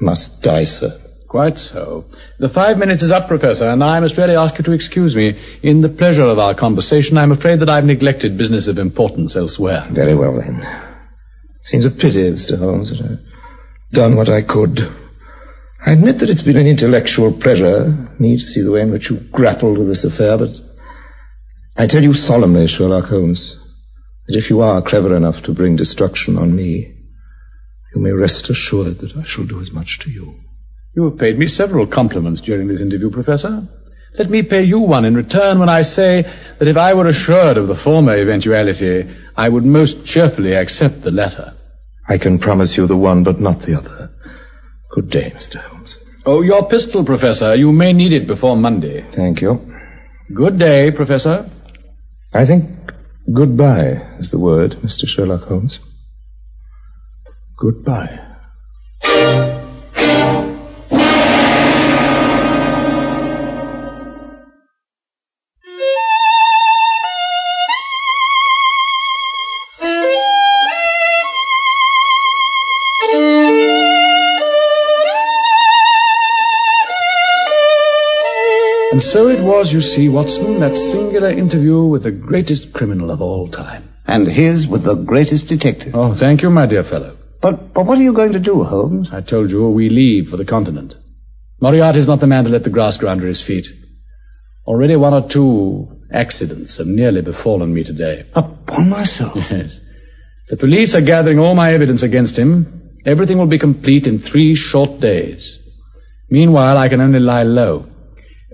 must 0.00 0.42
die, 0.42 0.64
sir. 0.64 0.98
Quite 1.28 1.58
so. 1.58 2.06
The 2.38 2.48
five 2.48 2.78
minutes 2.78 3.02
is 3.02 3.12
up, 3.12 3.28
Professor, 3.28 3.68
and 3.68 3.84
I 3.84 4.00
must 4.00 4.16
really 4.16 4.36
ask 4.36 4.56
you 4.56 4.64
to 4.64 4.72
excuse 4.72 5.14
me. 5.14 5.38
In 5.62 5.82
the 5.82 5.90
pleasure 5.90 6.24
of 6.24 6.38
our 6.38 6.54
conversation, 6.54 7.18
I'm 7.18 7.32
afraid 7.32 7.60
that 7.60 7.68
I've 7.68 7.84
neglected 7.84 8.38
business 8.38 8.66
of 8.66 8.78
importance 8.78 9.36
elsewhere. 9.36 9.86
Very 9.90 10.14
well, 10.14 10.38
then. 10.38 10.66
Seems 11.60 11.84
a 11.84 11.90
pity, 11.90 12.30
Mr. 12.30 12.58
Holmes, 12.58 12.90
that 12.90 13.02
I've 13.04 13.92
done 13.92 14.16
what 14.16 14.30
I 14.30 14.40
could. 14.40 14.90
I 15.86 15.92
admit 15.92 16.18
that 16.18 16.28
it's 16.28 16.42
been 16.42 16.56
an 16.56 16.66
intellectual 16.66 17.32
pleasure, 17.32 18.08
me 18.18 18.36
to 18.36 18.44
see 18.44 18.62
the 18.62 18.72
way 18.72 18.80
in 18.80 18.90
which 18.90 19.10
you 19.10 19.16
grappled 19.16 19.78
with 19.78 19.86
this 19.86 20.04
affair, 20.04 20.36
but 20.36 20.50
I 21.76 21.86
tell 21.86 22.02
you 22.02 22.14
solemnly, 22.14 22.66
Sherlock 22.66 23.04
Holmes, 23.04 23.56
that 24.26 24.36
if 24.36 24.50
you 24.50 24.60
are 24.60 24.82
clever 24.82 25.14
enough 25.14 25.42
to 25.42 25.54
bring 25.54 25.76
destruction 25.76 26.36
on 26.36 26.56
me, 26.56 26.94
you 27.94 28.02
may 28.02 28.10
rest 28.10 28.50
assured 28.50 28.98
that 28.98 29.16
I 29.16 29.22
shall 29.22 29.44
do 29.44 29.60
as 29.60 29.72
much 29.72 30.00
to 30.00 30.10
you. 30.10 30.34
You 30.96 31.04
have 31.04 31.18
paid 31.18 31.38
me 31.38 31.46
several 31.46 31.86
compliments 31.86 32.40
during 32.40 32.66
this 32.66 32.80
interview, 32.80 33.10
Professor. 33.10 33.66
Let 34.18 34.30
me 34.30 34.42
pay 34.42 34.64
you 34.64 34.80
one 34.80 35.04
in 35.04 35.14
return 35.14 35.60
when 35.60 35.68
I 35.68 35.82
say 35.82 36.22
that 36.58 36.68
if 36.68 36.76
I 36.76 36.92
were 36.94 37.06
assured 37.06 37.56
of 37.56 37.68
the 37.68 37.76
former 37.76 38.16
eventuality, 38.16 39.08
I 39.36 39.48
would 39.48 39.64
most 39.64 40.04
cheerfully 40.04 40.54
accept 40.54 41.02
the 41.02 41.12
latter. 41.12 41.54
I 42.08 42.18
can 42.18 42.40
promise 42.40 42.76
you 42.76 42.86
the 42.86 42.96
one, 42.96 43.22
but 43.22 43.38
not 43.38 43.62
the 43.62 43.78
other. 43.78 43.97
Good 44.98 45.10
day, 45.10 45.30
Mr. 45.30 45.58
Holmes. 45.60 45.96
Oh, 46.26 46.42
your 46.42 46.68
pistol, 46.68 47.04
Professor. 47.04 47.54
You 47.54 47.70
may 47.70 47.92
need 47.92 48.12
it 48.12 48.26
before 48.26 48.56
Monday. 48.56 49.04
Thank 49.12 49.40
you. 49.40 49.72
Good 50.34 50.58
day, 50.58 50.90
Professor. 50.90 51.48
I 52.34 52.44
think 52.44 52.68
goodbye 53.32 54.02
is 54.18 54.30
the 54.30 54.40
word, 54.40 54.72
Mr. 54.82 55.06
Sherlock 55.06 55.42
Holmes. 55.42 55.78
Goodbye. 57.56 58.27
And 78.98 79.04
so 79.04 79.28
it 79.28 79.40
was, 79.40 79.72
you 79.72 79.80
see, 79.80 80.08
Watson, 80.08 80.58
that 80.58 80.76
singular 80.76 81.30
interview 81.30 81.84
with 81.84 82.02
the 82.02 82.10
greatest 82.10 82.72
criminal 82.72 83.12
of 83.12 83.22
all 83.22 83.46
time. 83.46 83.88
And 84.08 84.26
his 84.26 84.66
with 84.66 84.82
the 84.82 84.96
greatest 84.96 85.46
detective. 85.46 85.94
Oh, 85.94 86.16
thank 86.16 86.42
you, 86.42 86.50
my 86.50 86.66
dear 86.66 86.82
fellow. 86.82 87.16
But, 87.40 87.72
but 87.72 87.86
what 87.86 87.96
are 87.98 88.02
you 88.02 88.12
going 88.12 88.32
to 88.32 88.40
do, 88.40 88.64
Holmes? 88.64 89.12
I 89.12 89.20
told 89.20 89.52
you 89.52 89.68
we 89.68 89.88
leave 89.88 90.28
for 90.28 90.36
the 90.36 90.44
continent. 90.44 90.94
Moriarty's 91.60 92.08
not 92.08 92.18
the 92.18 92.26
man 92.26 92.42
to 92.42 92.50
let 92.50 92.64
the 92.64 92.70
grass 92.70 92.96
grow 92.96 93.10
under 93.10 93.28
his 93.28 93.40
feet. 93.40 93.68
Already 94.66 94.96
one 94.96 95.14
or 95.14 95.28
two 95.28 95.96
accidents 96.12 96.78
have 96.78 96.88
nearly 96.88 97.22
befallen 97.22 97.72
me 97.72 97.84
today. 97.84 98.26
Upon 98.34 98.90
my 98.90 99.04
soul. 99.04 99.30
Yes. 99.36 99.78
The 100.48 100.56
police 100.56 100.96
are 100.96 101.02
gathering 101.02 101.38
all 101.38 101.54
my 101.54 101.70
evidence 101.72 102.02
against 102.02 102.36
him. 102.36 102.96
Everything 103.06 103.38
will 103.38 103.46
be 103.46 103.60
complete 103.60 104.08
in 104.08 104.18
three 104.18 104.56
short 104.56 104.98
days. 104.98 105.56
Meanwhile, 106.30 106.76
I 106.76 106.88
can 106.88 107.00
only 107.00 107.20
lie 107.20 107.44
low. 107.44 107.86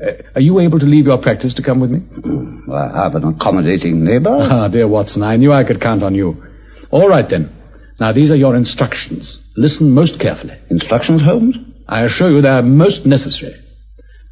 Uh, 0.03 0.13
are 0.35 0.41
you 0.41 0.59
able 0.59 0.79
to 0.81 0.87
leave 0.87 1.07
your 1.07 1.19
practice 1.19 1.55
to 1.55 1.63
come 1.63 1.81
with 1.81 1.91
me? 1.91 2.01
I 2.73 3.03
have 3.05 3.15
an 3.15 3.25
accommodating 3.25 4.03
neighbor. 4.05 4.31
Ah, 4.51 4.69
dear 4.69 4.89
Watson, 4.89 5.23
I 5.23 5.37
knew 5.37 5.53
I 5.53 5.65
could 5.65 5.81
count 5.81 6.03
on 6.03 6.15
you. 6.15 6.45
All 6.91 7.09
right, 7.09 7.29
then. 7.29 7.51
Now, 8.01 8.13
these 8.13 8.31
are 8.33 8.37
your 8.37 8.57
instructions. 8.57 9.45
Listen 9.57 9.93
most 9.93 10.19
carefully. 10.19 10.57
Instructions, 10.69 11.23
Holmes? 11.23 11.57
I 11.89 12.03
assure 12.03 12.31
you 12.31 12.41
they 12.41 12.49
are 12.49 12.63
most 12.63 13.07
necessary. 13.07 13.55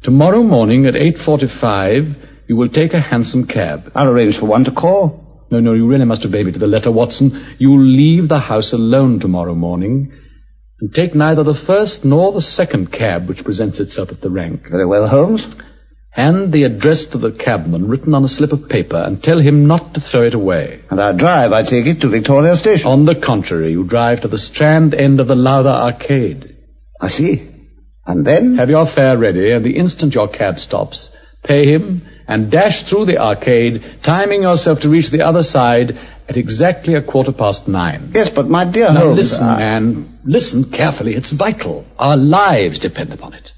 Tomorrow 0.01 0.43
morning 0.43 0.85
at 0.85 0.95
8.45, 0.95 2.15
you 2.47 2.57
will 2.57 2.67
take 2.67 2.93
a 2.93 2.99
hansom 2.99 3.47
cab. 3.47 3.89
I'll 3.95 4.09
arrange 4.09 4.37
for 4.37 4.47
one 4.47 4.65
to 4.65 4.71
call. 4.71 5.45
No, 5.49 5.61
no, 5.61 5.73
you 5.73 5.87
really 5.87 6.03
must 6.03 6.25
obey 6.25 6.43
me 6.43 6.51
to 6.51 6.59
the 6.59 6.67
letter, 6.67 6.91
Watson. 6.91 7.45
You'll 7.57 7.79
leave 7.79 8.27
the 8.27 8.39
house 8.39 8.73
alone 8.73 9.21
tomorrow 9.21 9.55
morning 9.55 10.11
and 10.83 10.93
take 10.93 11.15
neither 11.15 11.43
the 11.43 11.55
first 11.55 12.03
nor 12.03 12.33
the 12.33 12.41
second 12.41 12.91
cab 12.91 13.29
which 13.29 13.45
presents 13.45 13.79
itself 13.79 14.11
at 14.11 14.19
the 14.19 14.29
rank. 14.29 14.67
Very 14.67 14.85
well, 14.85 15.07
Holmes. 15.07 15.47
Hand 16.09 16.51
the 16.51 16.63
address 16.63 17.05
to 17.05 17.17
the 17.17 17.31
cabman 17.31 17.87
written 17.87 18.13
on 18.13 18.25
a 18.25 18.27
slip 18.27 18.51
of 18.51 18.67
paper 18.67 18.97
and 18.97 19.23
tell 19.23 19.39
him 19.39 19.65
not 19.65 19.93
to 19.93 20.01
throw 20.01 20.23
it 20.23 20.33
away. 20.33 20.81
And 20.89 20.99
I 20.99 21.13
drive, 21.13 21.53
I 21.53 21.63
take 21.63 21.85
it, 21.85 22.01
to 22.01 22.09
Victoria 22.09 22.57
Station. 22.57 22.91
On 22.91 23.05
the 23.05 23.15
contrary, 23.15 23.71
you 23.71 23.85
drive 23.85 24.19
to 24.21 24.27
the 24.27 24.37
Strand 24.37 24.93
end 24.93 25.21
of 25.21 25.27
the 25.29 25.37
Lowther 25.37 25.69
Arcade. 25.69 26.53
I 26.99 27.07
see. 27.07 27.47
And 28.05 28.25
then? 28.25 28.57
Have 28.57 28.69
your 28.69 28.85
fare 28.85 29.17
ready, 29.17 29.53
and 29.53 29.63
the 29.63 29.77
instant 29.77 30.13
your 30.13 30.27
cab 30.27 30.59
stops, 30.59 31.11
pay 31.43 31.65
him 31.65 32.05
and 32.27 32.51
dash 32.51 32.83
through 32.83 33.05
the 33.05 33.19
arcade, 33.19 33.99
timing 34.03 34.41
yourself 34.41 34.81
to 34.81 34.89
reach 34.89 35.11
the 35.11 35.25
other 35.25 35.43
side 35.43 35.97
at 36.29 36.37
exactly 36.37 36.95
a 36.95 37.01
quarter 37.01 37.31
past 37.31 37.67
nine. 37.67 38.11
Yes, 38.13 38.29
but 38.29 38.47
my 38.49 38.65
dear 38.65 38.91
Now 38.93 38.99
Holmes... 39.01 39.17
listen, 39.17 39.45
I- 39.45 39.57
man. 39.57 40.07
Listen 40.25 40.63
carefully. 40.71 41.15
It's 41.15 41.31
vital. 41.31 41.85
Our 41.99 42.15
lives 42.17 42.79
depend 42.79 43.11
upon 43.11 43.33
it. 43.33 43.51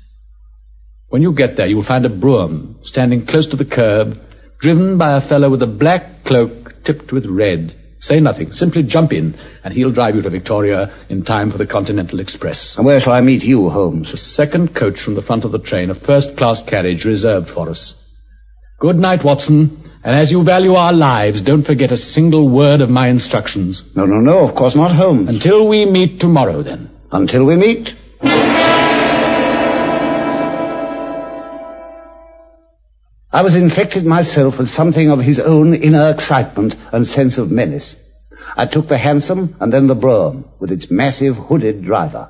When 1.09 1.21
you 1.21 1.31
get 1.33 1.55
there, 1.55 1.67
you 1.67 1.75
will 1.75 1.83
find 1.83 2.05
a 2.05 2.09
brougham 2.09 2.77
standing 2.81 3.25
close 3.25 3.47
to 3.47 3.55
the 3.55 3.65
curb, 3.65 4.19
driven 4.59 4.97
by 4.97 5.15
a 5.15 5.21
fellow 5.21 5.49
with 5.49 5.61
a 5.61 5.67
black 5.67 6.23
cloak 6.23 6.83
tipped 6.83 7.11
with 7.11 7.25
red. 7.27 7.75
Say 7.99 8.19
nothing. 8.19 8.51
Simply 8.51 8.83
jump 8.83 9.13
in, 9.13 9.37
and 9.63 9.73
he'll 9.73 9.91
drive 9.91 10.15
you 10.15 10.21
to 10.23 10.29
Victoria 10.29 10.93
in 11.09 11.23
time 11.23 11.51
for 11.51 11.57
the 11.57 11.65
Continental 11.65 12.19
Express. 12.19 12.75
And 12.77 12.85
where 12.85 12.99
shall 12.99 13.13
I 13.13 13.21
meet 13.21 13.43
you, 13.43 13.69
Holmes? 13.69 14.11
The 14.11 14.17
second 14.17 14.75
coach 14.75 14.99
from 15.01 15.15
the 15.15 15.21
front 15.21 15.45
of 15.45 15.51
the 15.51 15.59
train, 15.59 15.89
a 15.89 15.95
first-class 15.95 16.63
carriage 16.63 17.05
reserved 17.05 17.49
for 17.49 17.69
us. 17.69 17.95
Good 18.79 18.97
night, 18.97 19.23
Watson. 19.23 19.77
And 20.05 20.13
as 20.13 20.31
you 20.31 20.43
value 20.43 20.75
our 20.75 20.93
lives, 20.93 21.41
don't 21.41 21.63
forget 21.63 21.91
a 21.91 21.97
single 21.97 22.47
word 22.47 22.79
of 22.79 22.91
my 22.91 23.07
instructions. 23.07 23.83
No, 23.95 24.05
no, 24.05 24.19
no, 24.19 24.43
of 24.43 24.53
course 24.53 24.75
not, 24.75 24.91
Holmes. 24.91 25.27
Until 25.27 25.67
we 25.67 25.83
meet 25.85 26.19
tomorrow, 26.19 26.61
then. 26.61 26.91
Until 27.11 27.43
we 27.43 27.55
meet. 27.55 27.95
I 33.33 33.41
was 33.41 33.55
infected 33.55 34.05
myself 34.05 34.59
with 34.59 34.69
something 34.69 35.09
of 35.09 35.21
his 35.21 35.39
own 35.39 35.73
inner 35.73 36.11
excitement 36.11 36.75
and 36.91 37.07
sense 37.07 37.39
of 37.39 37.49
menace. 37.49 37.95
I 38.55 38.67
took 38.67 38.87
the 38.87 38.99
hansom 38.99 39.55
and 39.59 39.73
then 39.73 39.87
the 39.87 39.95
brougham 39.95 40.45
with 40.59 40.71
its 40.71 40.91
massive 40.91 41.35
hooded 41.35 41.83
driver. 41.83 42.29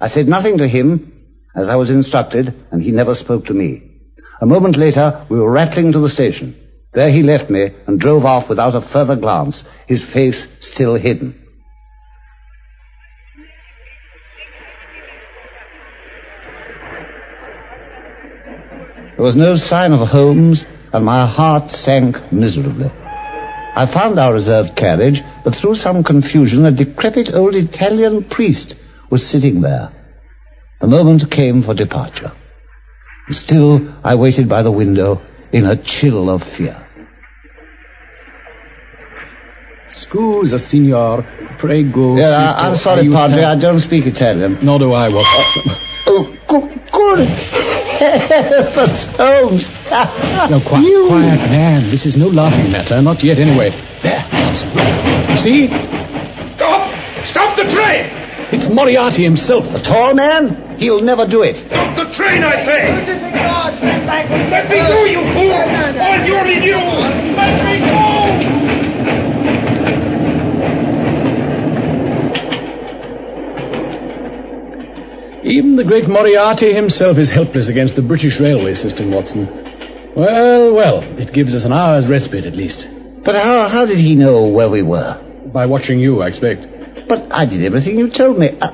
I 0.00 0.06
said 0.06 0.28
nothing 0.28 0.58
to 0.58 0.68
him 0.68 1.12
as 1.56 1.68
I 1.68 1.74
was 1.74 1.90
instructed 1.90 2.54
and 2.70 2.80
he 2.80 2.92
never 2.92 3.16
spoke 3.16 3.46
to 3.46 3.52
me. 3.52 3.82
A 4.40 4.46
moment 4.46 4.76
later 4.76 5.26
we 5.28 5.40
were 5.40 5.50
rattling 5.50 5.90
to 5.90 5.98
the 5.98 6.08
station. 6.08 6.54
There 6.96 7.10
he 7.10 7.22
left 7.22 7.50
me 7.50 7.72
and 7.86 8.00
drove 8.00 8.24
off 8.24 8.48
without 8.48 8.74
a 8.74 8.80
further 8.80 9.16
glance, 9.16 9.66
his 9.86 10.02
face 10.02 10.48
still 10.60 10.94
hidden. 10.94 11.38
There 19.14 19.22
was 19.22 19.36
no 19.36 19.56
sign 19.56 19.92
of 19.92 20.08
Holmes, 20.08 20.64
and 20.94 21.04
my 21.04 21.26
heart 21.26 21.70
sank 21.70 22.32
miserably. 22.32 22.90
I 23.74 23.84
found 23.84 24.18
our 24.18 24.32
reserved 24.32 24.74
carriage, 24.74 25.22
but 25.44 25.54
through 25.54 25.74
some 25.74 26.02
confusion, 26.02 26.64
a 26.64 26.70
decrepit 26.70 27.34
old 27.34 27.56
Italian 27.56 28.24
priest 28.24 28.74
was 29.10 29.26
sitting 29.26 29.60
there. 29.60 29.92
The 30.80 30.86
moment 30.86 31.30
came 31.30 31.62
for 31.62 31.74
departure. 31.74 32.32
Still, 33.28 33.86
I 34.02 34.14
waited 34.14 34.48
by 34.48 34.62
the 34.62 34.72
window 34.72 35.20
in 35.52 35.66
a 35.66 35.76
chill 35.76 36.30
of 36.30 36.42
fear. 36.42 36.84
Scusa, 39.96 40.58
signor. 40.60 41.24
Prego. 41.58 42.16
Yeah, 42.16 42.36
sit 42.36 42.62
I, 42.62 42.68
I'm 42.68 42.74
sorry, 42.76 43.02
aiuta- 43.04 43.12
Padre, 43.14 43.44
I 43.44 43.56
don't 43.56 43.78
speak 43.78 44.06
Italian. 44.06 44.58
Nor 44.62 44.78
do 44.78 44.92
I, 44.92 45.08
Watson. 45.08 45.72
Oh, 46.08 46.24
good, 46.46 46.80
good 46.92 47.28
heavens, 47.98 49.04
Holmes! 49.18 49.70
No, 50.50 50.60
quiet, 50.60 50.84
You- 50.86 51.06
quiet, 51.08 51.38
man. 51.50 51.90
This 51.90 52.06
is 52.06 52.14
no 52.16 52.28
laughing 52.28 52.70
matter. 52.70 53.02
Not 53.02 53.24
yet, 53.24 53.38
anyway. 53.40 53.70
There. 54.02 54.24
just 54.30 54.72
look. 54.74 54.86
You 55.30 55.36
see? 55.36 55.66
Stop! 55.66 57.24
Stop 57.24 57.56
the 57.56 57.64
train! 57.64 58.06
It's 58.52 58.68
Moriarty 58.68 59.24
himself. 59.24 59.72
The 59.72 59.80
tall 59.80 60.14
man? 60.14 60.78
He'll 60.78 61.02
never 61.02 61.26
do 61.26 61.42
it. 61.42 61.56
Stop 61.56 61.96
the 61.96 62.04
train, 62.12 62.44
I 62.44 62.56
say! 62.62 62.82
Let 64.50 64.70
me 64.70 64.76
go, 64.76 65.04
you 65.04 65.22
fool! 65.34 65.52
All 66.06 66.18
you're 66.24 66.46
in 66.46 66.62
you! 66.62 66.76
Let 67.34 67.64
me 67.64 67.80
go! 67.90 68.55
Even 75.46 75.76
the 75.76 75.84
great 75.84 76.08
Moriarty 76.08 76.72
himself 76.72 77.18
is 77.18 77.30
helpless 77.30 77.68
against 77.68 77.94
the 77.94 78.02
British 78.02 78.40
railway 78.40 78.74
system, 78.74 79.12
Watson. 79.12 79.46
Well, 80.16 80.74
well, 80.74 81.04
it 81.20 81.32
gives 81.32 81.54
us 81.54 81.64
an 81.64 81.72
hour's 81.72 82.08
respite 82.08 82.46
at 82.46 82.56
least. 82.56 82.88
But 83.22 83.36
how, 83.36 83.68
how 83.68 83.86
did 83.86 83.98
he 83.98 84.16
know 84.16 84.48
where 84.48 84.68
we 84.68 84.82
were? 84.82 85.22
By 85.52 85.66
watching 85.66 86.00
you, 86.00 86.20
I 86.20 86.26
expect. 86.26 86.66
But 87.06 87.30
I 87.30 87.46
did 87.46 87.62
everything 87.62 87.96
you 87.96 88.10
told 88.10 88.40
me. 88.40 88.58
Uh, 88.60 88.72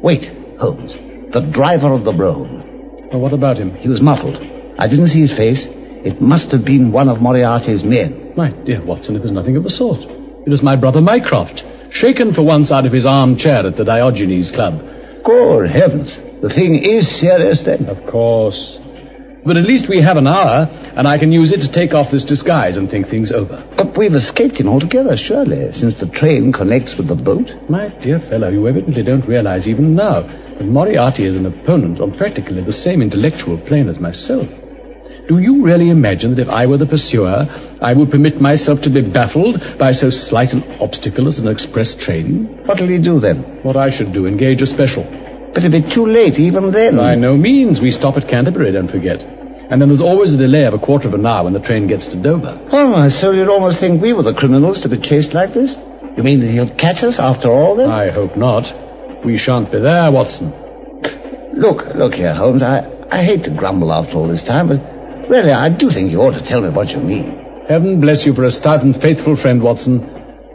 wait, 0.00 0.32
Holmes. 0.58 0.94
The 1.30 1.46
driver 1.50 1.92
of 1.92 2.04
the 2.04 2.12
brougham. 2.14 2.62
Well, 3.10 3.20
what 3.20 3.34
about 3.34 3.58
him? 3.58 3.74
He 3.74 3.88
was 3.88 4.00
muffled. 4.00 4.36
I 4.78 4.86
didn't 4.86 5.08
see 5.08 5.20
his 5.20 5.36
face. 5.36 5.66
It 5.66 6.22
must 6.22 6.52
have 6.52 6.64
been 6.64 6.90
one 6.90 7.10
of 7.10 7.20
Moriarty's 7.20 7.84
men. 7.84 8.32
My 8.34 8.48
dear 8.48 8.80
Watson, 8.80 9.14
it 9.14 9.20
was 9.20 9.30
nothing 9.30 9.56
of 9.56 9.62
the 9.62 9.68
sort. 9.68 10.00
It 10.00 10.48
was 10.48 10.62
my 10.62 10.74
brother 10.74 11.02
Mycroft, 11.02 11.66
shaken 11.90 12.32
for 12.32 12.40
once 12.40 12.72
out 12.72 12.86
of 12.86 12.92
his 12.92 13.04
armchair 13.04 13.66
at 13.66 13.76
the 13.76 13.84
Diogenes 13.84 14.50
Club. 14.50 14.88
Good 15.24 15.70
heavens. 15.70 16.20
The 16.40 16.50
thing 16.50 16.74
is 16.74 17.08
serious 17.08 17.62
then. 17.62 17.86
Of 17.86 18.04
course. 18.06 18.78
But 19.44 19.56
at 19.56 19.64
least 19.64 19.88
we 19.88 20.00
have 20.00 20.16
an 20.16 20.26
hour, 20.28 20.68
and 20.96 21.08
I 21.08 21.18
can 21.18 21.32
use 21.32 21.50
it 21.52 21.60
to 21.62 21.70
take 21.70 21.94
off 21.94 22.12
this 22.12 22.24
disguise 22.24 22.76
and 22.76 22.88
think 22.88 23.08
things 23.08 23.32
over. 23.32 23.62
But 23.76 23.96
we've 23.96 24.14
escaped 24.14 24.58
him 24.58 24.68
altogether, 24.68 25.16
surely, 25.16 25.72
since 25.72 25.96
the 25.96 26.06
train 26.06 26.52
connects 26.52 26.96
with 26.96 27.08
the 27.08 27.16
boat. 27.16 27.56
My 27.68 27.88
dear 27.88 28.20
fellow, 28.20 28.48
you 28.50 28.68
evidently 28.68 29.02
don't 29.02 29.26
realize 29.26 29.68
even 29.68 29.96
now 29.96 30.22
that 30.22 30.64
Moriarty 30.64 31.24
is 31.24 31.36
an 31.36 31.46
opponent 31.46 32.00
on 32.00 32.16
practically 32.16 32.62
the 32.62 32.72
same 32.72 33.02
intellectual 33.02 33.58
plane 33.58 33.88
as 33.88 33.98
myself. 33.98 34.48
Do 35.28 35.38
you 35.38 35.64
really 35.64 35.88
imagine 35.88 36.32
that 36.32 36.40
if 36.40 36.48
I 36.48 36.66
were 36.66 36.76
the 36.76 36.86
pursuer, 36.86 37.48
I 37.80 37.92
would 37.94 38.10
permit 38.10 38.40
myself 38.40 38.82
to 38.82 38.90
be 38.90 39.02
baffled 39.02 39.78
by 39.78 39.92
so 39.92 40.10
slight 40.10 40.52
an 40.52 40.64
obstacle 40.80 41.28
as 41.28 41.38
an 41.38 41.46
express 41.46 41.94
train? 41.94 42.46
What'll 42.66 42.88
he 42.88 42.98
do 42.98 43.20
then? 43.20 43.38
What 43.62 43.76
I 43.76 43.88
should 43.88 44.12
do, 44.12 44.26
engage 44.26 44.62
a 44.62 44.66
special. 44.66 45.04
But 45.54 45.64
it'll 45.64 45.80
be 45.80 45.88
too 45.88 46.06
late 46.06 46.40
even 46.40 46.72
then. 46.72 46.96
By 46.96 47.14
no 47.14 47.36
means. 47.36 47.80
We 47.80 47.92
stop 47.92 48.16
at 48.16 48.26
Canterbury, 48.26 48.72
don't 48.72 48.88
forget. 48.88 49.22
And 49.70 49.80
then 49.80 49.88
there's 49.88 50.00
always 50.00 50.34
a 50.34 50.38
delay 50.38 50.64
of 50.64 50.74
a 50.74 50.78
quarter 50.78 51.08
of 51.08 51.14
an 51.14 51.24
hour 51.24 51.44
when 51.44 51.52
the 51.52 51.60
train 51.60 51.86
gets 51.86 52.08
to 52.08 52.16
Dover. 52.16 52.60
Oh, 52.72 52.88
my! 52.88 53.08
so 53.08 53.30
you'd 53.30 53.48
almost 53.48 53.78
think 53.78 54.02
we 54.02 54.12
were 54.12 54.22
the 54.22 54.34
criminals 54.34 54.80
to 54.80 54.88
be 54.88 54.98
chased 54.98 55.34
like 55.34 55.52
this? 55.52 55.78
You 56.16 56.24
mean 56.24 56.40
that 56.40 56.48
he'll 56.48 56.68
catch 56.74 57.02
us 57.02 57.18
after 57.18 57.48
all 57.48 57.76
then? 57.76 57.88
I 57.88 58.10
hope 58.10 58.36
not. 58.36 58.74
We 59.24 59.38
shan't 59.38 59.70
be 59.70 59.78
there, 59.78 60.10
Watson. 60.10 60.52
Look, 61.52 61.94
look 61.94 62.14
here, 62.14 62.34
Holmes. 62.34 62.62
I, 62.62 62.90
I 63.10 63.22
hate 63.22 63.44
to 63.44 63.50
grumble 63.50 63.92
after 63.92 64.16
all 64.16 64.26
this 64.26 64.42
time, 64.42 64.68
but 64.68 64.91
really, 65.32 65.50
I 65.50 65.70
do 65.70 65.88
think 65.88 66.10
you 66.10 66.20
ought 66.20 66.34
to 66.34 66.42
tell 66.42 66.60
me 66.60 66.68
what 66.68 66.92
you 66.92 67.00
mean. 67.00 67.24
Heaven 67.66 68.00
bless 68.00 68.26
you 68.26 68.34
for 68.34 68.44
a 68.44 68.50
stout 68.50 68.82
and 68.82 68.94
faithful 68.94 69.34
friend, 69.34 69.62
Watson. 69.62 69.96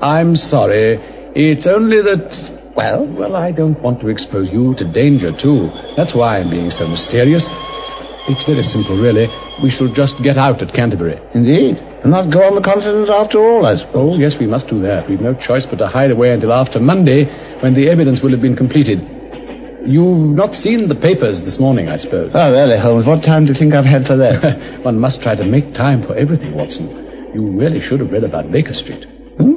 I'm 0.01 0.35
sorry. 0.35 0.99
It's 1.35 1.65
only 1.65 2.01
that. 2.03 2.51
Well? 2.75 3.07
Well, 3.07 3.35
I 3.35 3.51
don't 3.51 3.79
want 3.81 3.99
to 4.01 4.07
expose 4.07 4.51
you 4.51 4.75
to 4.75 4.85
danger, 4.85 5.31
too. 5.35 5.71
That's 5.95 6.13
why 6.13 6.37
I'm 6.37 6.51
being 6.51 6.69
so 6.69 6.87
mysterious. 6.87 7.47
It's 8.29 8.43
very 8.43 8.61
simple, 8.61 8.95
really. 8.95 9.27
We 9.63 9.71
shall 9.71 9.87
just 9.87 10.21
get 10.21 10.37
out 10.37 10.61
at 10.61 10.75
Canterbury. 10.75 11.19
Indeed. 11.33 11.79
And 12.03 12.11
not 12.11 12.29
go 12.29 12.43
on 12.43 12.53
the 12.53 12.61
continent 12.61 13.09
after 13.09 13.39
all, 13.39 13.65
I 13.65 13.73
suppose. 13.75 14.15
Oh, 14.15 14.19
yes, 14.19 14.37
we 14.37 14.45
must 14.45 14.67
do 14.67 14.79
that. 14.81 15.09
We've 15.09 15.21
no 15.21 15.33
choice 15.33 15.65
but 15.65 15.79
to 15.79 15.87
hide 15.87 16.11
away 16.11 16.31
until 16.31 16.53
after 16.53 16.79
Monday, 16.79 17.25
when 17.61 17.73
the 17.73 17.89
evidence 17.89 18.21
will 18.21 18.29
have 18.31 18.41
been 18.41 18.55
completed. 18.55 19.16
You've 19.88 20.36
not 20.36 20.54
seen 20.54 20.89
the 20.89 20.95
papers 20.95 21.43
this 21.43 21.60
morning, 21.60 21.88
I 21.88 21.95
suppose. 21.95 22.32
Oh, 22.34 22.52
really, 22.52 22.78
Holmes, 22.78 23.06
what 23.06 23.23
time 23.23 23.45
do 23.45 23.50
you 23.50 23.54
think 23.54 23.73
I've 23.73 23.86
had 23.86 24.06
for 24.06 24.17
that? 24.17 24.84
One 24.84 25.00
must 25.00 25.21
try 25.21 25.34
to 25.34 25.45
make 25.45 25.73
time 25.73 26.04
for 26.04 26.13
everything, 26.13 26.56
Watson. 26.56 26.89
You 27.34 27.52
really 27.52 27.80
should 27.80 28.02
have 28.02 28.12
read 28.12 28.26
about 28.26 28.52
Baker 28.52 28.73
Street. 28.73 29.06
Hmm? 29.38 29.54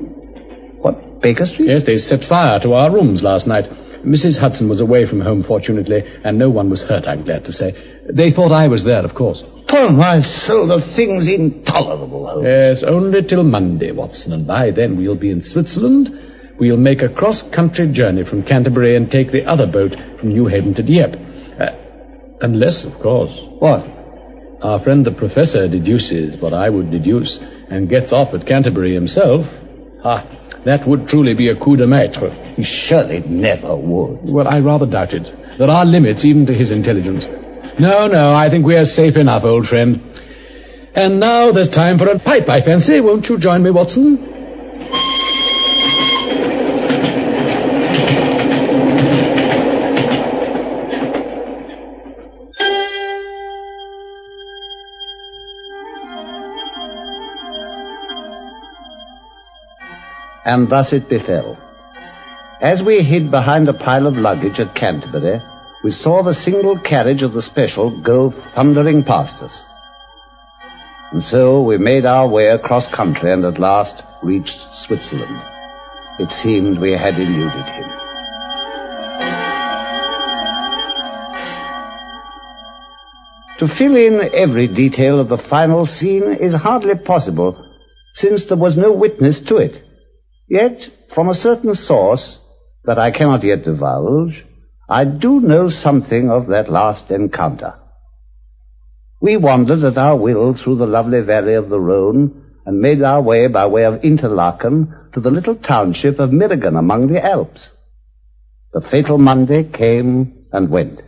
what, 0.83 1.21
Baker 1.21 1.47
Street? 1.47 1.67
Yes, 1.67 1.83
they 1.83 1.99
set 1.99 2.23
fire 2.23 2.61
to 2.61 2.75
our 2.75 2.93
rooms 2.93 3.25
last 3.25 3.49
night. 3.49 3.65
Mrs. 4.05 4.39
Hudson 4.39 4.69
was 4.69 4.79
away 4.81 5.05
from 5.05 5.21
home, 5.21 5.43
fortunately, 5.43 6.05
and 6.23 6.39
no 6.39 6.49
one 6.49 6.71
was 6.71 6.85
hurt, 6.85 7.09
I'm 7.09 7.25
glad 7.25 7.45
to 7.47 7.53
say. 7.53 7.75
They 8.09 8.31
thought 8.31 8.53
I 8.53 8.69
was 8.69 8.85
there, 8.85 9.05
of 9.05 9.15
course. 9.15 9.43
Upon 9.65 9.97
my 9.97 10.21
soul, 10.23 10.69
the 10.69 10.81
thing's 10.81 11.27
intolerable, 11.27 12.29
Holmes. 12.29 12.45
Yes, 12.47 12.83
only 12.85 13.25
till 13.25 13.43
Monday, 13.43 13.91
Watson, 13.91 14.33
and 14.33 14.47
by 14.47 14.71
then 14.71 14.97
we'll 14.97 15.17
be 15.17 15.31
in 15.31 15.41
Switzerland. 15.41 16.30
We'll 16.61 16.77
make 16.77 17.01
a 17.01 17.09
cross-country 17.09 17.89
journey 17.93 18.23
from 18.23 18.43
Canterbury 18.43 18.95
and 18.95 19.11
take 19.11 19.33
the 19.33 19.45
other 19.47 19.67
boat 19.67 19.97
from 20.19 20.29
New 20.29 20.47
Haven 20.47 20.75
to 20.75 20.83
Dieppe. 20.83 21.19
Uh, 21.59 21.71
unless, 22.43 22.85
of 22.85 22.95
course, 23.01 23.41
What? 23.59 23.87
our 24.63 24.79
friend 24.79 25.07
the 25.07 25.11
professor 25.13 25.67
deduces 25.69 26.37
what 26.39 26.53
I 26.53 26.69
would 26.69 26.91
deduce 26.91 27.39
and 27.71 27.89
gets 27.89 28.13
off 28.13 28.35
at 28.35 28.45
Canterbury 28.47 28.93
himself, 28.93 29.51
ah, 30.05 30.23
that 30.67 30.87
would 30.87 31.09
truly 31.09 31.33
be 31.33 31.49
a 31.49 31.57
coup 31.57 31.77
de 31.79 31.87
maître. 31.87 32.31
He 32.57 32.63
surely 32.63 33.21
never 33.27 33.75
would. 33.75 34.19
Well, 34.23 34.47
I 34.47 34.61
rather 34.61 34.85
doubt 34.85 35.15
it. 35.15 35.33
There 35.57 35.71
are 35.71 35.87
limits 35.87 36.27
even 36.27 36.45
to 36.45 36.53
his 36.53 36.71
intelligence. 36.71 37.27
No, 37.79 38.07
no, 38.07 38.35
I 38.35 38.51
think 38.51 38.67
we're 38.67 38.85
safe 38.85 39.17
enough, 39.17 39.45
old 39.45 39.67
friend. 39.67 39.99
And 40.95 41.21
now 41.21 41.53
there's 41.53 41.71
time 41.71 41.97
for 41.97 42.09
a 42.09 42.19
pipe, 42.19 42.47
I 42.51 42.61
fancy. 42.61 43.01
Won't 43.01 43.31
you 43.31 43.39
join 43.39 43.63
me, 43.63 43.71
Watson? 43.71 44.19
And 60.51 60.69
thus 60.69 60.93
it 60.93 61.09
befell. 61.09 61.57
As 62.61 62.83
we 62.83 63.03
hid 63.03 63.31
behind 63.31 63.69
a 63.69 63.73
pile 63.73 64.09
of 64.09 64.19
luggage 64.19 64.59
at 64.59 64.75
Canterbury, 64.75 65.41
we 65.85 65.93
saw 65.93 66.23
the 66.23 66.35
single 66.35 66.77
carriage 66.77 67.23
of 67.23 67.35
the 67.35 67.41
special 67.41 67.91
go 68.01 68.31
thundering 68.31 69.05
past 69.05 69.45
us. 69.45 69.63
And 71.13 71.23
so 71.23 71.63
we 71.63 71.79
made 71.79 72.05
our 72.05 72.27
way 72.27 72.49
across 72.49 72.89
country 72.89 73.31
and 73.31 73.45
at 73.45 73.61
last 73.61 74.03
reached 74.25 74.75
Switzerland. 74.75 75.41
It 76.19 76.33
seemed 76.33 76.81
we 76.81 76.91
had 76.91 77.15
eluded 77.15 77.69
him. 77.77 77.91
To 83.59 83.69
fill 83.69 83.95
in 83.95 84.29
every 84.35 84.67
detail 84.67 85.21
of 85.21 85.29
the 85.29 85.39
final 85.39 85.87
scene 85.87 86.25
is 86.25 86.55
hardly 86.55 86.97
possible, 86.97 87.55
since 88.15 88.47
there 88.47 88.57
was 88.57 88.77
no 88.77 88.91
witness 88.91 89.39
to 89.43 89.59
it. 89.59 89.85
Yet, 90.51 90.91
from 91.15 91.29
a 91.29 91.35
certain 91.35 91.77
source 91.77 92.41
that 92.85 92.99
I 92.99 93.13
cannot 93.13 93.45
yet 93.45 93.63
divulge, 93.63 94.45
I 94.89 95.05
do 95.05 95.41
know 95.41 95.69
something 95.69 96.29
of 96.29 96.49
that 96.49 96.69
last 96.69 97.13
encounter. 97.13 97.75
We 99.21 99.37
wandered 99.37 99.85
at 99.85 99.97
our 99.97 100.17
will 100.17 100.53
through 100.55 100.77
the 100.77 100.89
lovely 100.89 101.21
valley 101.21 101.55
of 101.55 101.69
the 101.69 101.79
Rhone 101.79 102.57
and 102.67 102.81
made 102.81 103.01
our 103.01 103.23
way 103.23 103.47
by 103.47 103.67
way 103.67 103.85
of 103.85 104.05
Interlaken 104.05 104.93
to 105.13 105.21
the 105.21 105.31
little 105.31 105.55
township 105.55 106.19
of 106.19 106.31
Meiringen 106.31 106.77
among 106.77 107.07
the 107.07 107.25
Alps. 107.25 107.71
The 108.73 108.81
fatal 108.81 109.19
Monday 109.19 109.63
came 109.63 110.47
and 110.53 110.69
went. 110.69 111.01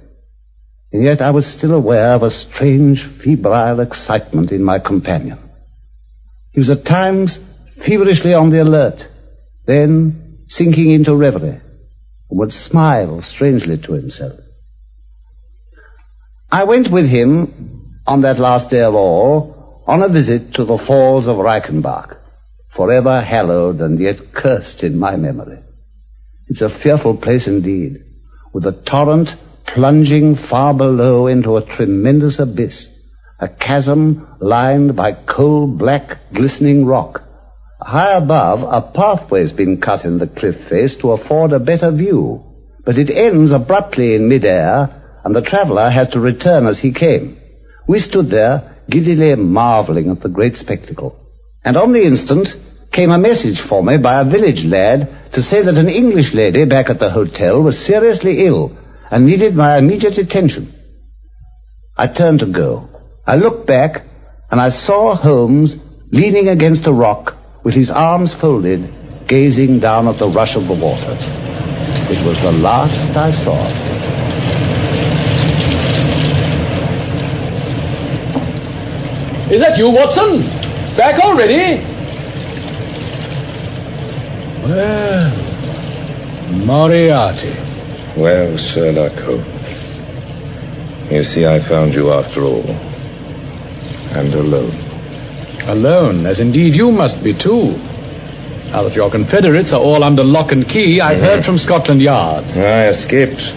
And 0.93 1.03
yet 1.03 1.21
I 1.21 1.31
was 1.31 1.49
still 1.49 1.75
aware 1.75 2.13
of 2.13 2.23
a 2.23 2.31
strange, 2.31 3.05
febrile 3.05 3.81
excitement 3.81 4.53
in 4.53 4.63
my 4.63 4.79
companion. 4.79 5.39
He 6.53 6.61
was 6.61 6.71
at 6.71 6.85
times 6.85 7.41
feverishly 7.81 8.35
on 8.35 8.51
the 8.51 8.63
alert, 8.63 9.09
then 9.65 10.39
sinking 10.47 10.91
into 10.91 11.15
reverie, 11.15 11.61
and 12.31 12.39
would 12.39 12.53
smile 12.53 13.21
strangely 13.23 13.79
to 13.79 13.93
himself. 13.93 14.39
I 16.51 16.65
went 16.65 16.89
with 16.89 17.09
him 17.09 18.01
on 18.07 18.23
that 18.23 18.39
last 18.39 18.71
day 18.71 18.83
of 18.83 18.95
all 18.95 19.83
on 19.87 20.03
a 20.03 20.09
visit 20.09 20.55
to 20.55 20.65
the 20.65 20.79
falls 20.79 21.27
of 21.27 21.37
Reichenbach, 21.37 22.17
forever 22.69 23.21
hallowed 23.21 23.81
and 23.81 23.99
yet 23.99 24.33
cursed 24.33 24.83
in 24.83 24.99
my 24.99 25.17
memory. 25.17 25.59
It's 26.49 26.61
a 26.61 26.69
fearful 26.69 27.17
place 27.17 27.47
indeed, 27.47 28.05
with 28.53 28.67
a 28.67 28.73
torrent 28.73 29.37
plunging 29.65 30.35
far 30.35 30.75
below 30.75 31.27
into 31.27 31.57
a 31.57 31.65
tremendous 31.65 32.39
abyss, 32.39 32.89
a 33.39 33.49
chasm 33.49 34.27
lined 34.41 34.95
by 34.95 35.13
coal 35.13 35.67
black 35.67 36.19
glistening 36.33 36.85
rock, 36.85 37.23
High 37.85 38.13
above, 38.13 38.63
a 38.63 38.81
pathway's 38.81 39.53
been 39.53 39.81
cut 39.81 40.05
in 40.05 40.19
the 40.19 40.29
cliff 40.29 40.69
face 40.69 40.95
to 40.97 41.13
afford 41.13 41.53
a 41.53 41.59
better 41.59 41.91
view, 41.91 42.45
but 42.85 42.97
it 42.97 43.11
ends 43.11 43.51
abruptly 43.51 44.15
in 44.15 44.29
midair, 44.29 44.89
and 45.25 45.35
the 45.35 45.43
traveler 45.43 45.91
has 45.91 46.09
to 46.09 46.21
return 46.21 46.67
as 46.67 46.79
he 46.79 46.93
came. 46.93 47.39
We 47.89 47.99
stood 47.99 48.31
there, 48.31 48.63
giddily 48.89 49.35
marveling 49.37 50.11
at 50.11 50.21
the 50.21 50.29
great 50.29 50.57
spectacle. 50.57 51.19
And 51.65 51.77
on 51.77 51.93
the 51.93 52.05
instant 52.05 52.57
came 52.93 53.11
a 53.11 53.19
message 53.19 53.61
for 53.61 53.83
me 53.83 53.99
by 53.99 54.21
a 54.21 54.25
village 54.25 54.65
lad 54.65 55.09
to 55.33 55.43
say 55.43 55.63
that 55.63 55.77
an 55.79 55.89
English 55.89 56.35
lady 56.35 56.65
back 56.65 56.89
at 56.89 57.01
the 57.01 57.11
hotel 57.11 57.63
was 57.63 57.79
seriously 57.79 58.45
ill 58.47 58.77
and 59.11 59.27
needed 59.27 59.57
my 59.57 59.79
immediate 59.79 60.19
attention. 60.19 60.73
I 61.97 62.07
turned 62.07 62.41
to 62.41 62.47
go. 62.47 62.89
I 63.27 63.37
looked 63.37 63.67
back 63.67 64.03
and 64.51 64.61
I 64.61 64.69
saw 64.69 65.15
Holmes 65.15 65.77
leaning 66.11 66.49
against 66.49 66.87
a 66.87 66.93
rock 66.93 67.37
with 67.65 67.75
his 67.75 67.91
arms 67.91 68.33
folded, 68.35 68.93
gazing 69.27 69.79
down 69.79 70.09
at 70.09 70.19
the 70.19 70.29
rush 70.29 70.57
of 70.57 70.67
the 70.67 70.75
waters. 70.75 71.29
It 72.11 72.25
was 72.25 72.39
the 72.41 72.53
last 72.53 73.17
I 73.17 73.31
saw 73.31 73.55
of 73.55 73.77
him. 73.77 74.03
Is 79.53 79.61
that 79.61 79.77
you, 79.77 79.91
Watson? 79.91 80.43
Back 80.97 81.23
already? 81.23 81.85
Well, 84.63 85.31
Moriarty. 86.53 87.55
Well, 88.17 88.57
Sherlock 88.57 89.13
Holmes. 89.21 89.97
You 91.11 91.23
see, 91.23 91.47
I 91.47 91.61
found 91.61 91.95
you 91.95 92.13
after 92.13 92.45
all. 92.45 92.71
And 94.13 94.35
alone. 94.35 94.92
Alone, 95.67 96.27
as 96.27 96.41
indeed 96.41 96.75
you 96.75 96.91
must 96.91 97.23
be 97.23 97.35
too. 97.35 97.77
Now 98.73 98.83
that 98.85 98.95
your 98.97 99.11
confederates 99.11 99.73
are 99.73 99.81
all 99.81 100.03
under 100.03 100.25
lock 100.25 100.51
and 100.53 100.69
key, 100.69 101.01
I've 101.01 101.17
Mm-hmm. 101.19 101.25
heard 101.27 101.45
from 101.45 101.59
Scotland 101.59 102.01
Yard. 102.03 102.45
I 102.57 102.87
escaped. 102.89 103.55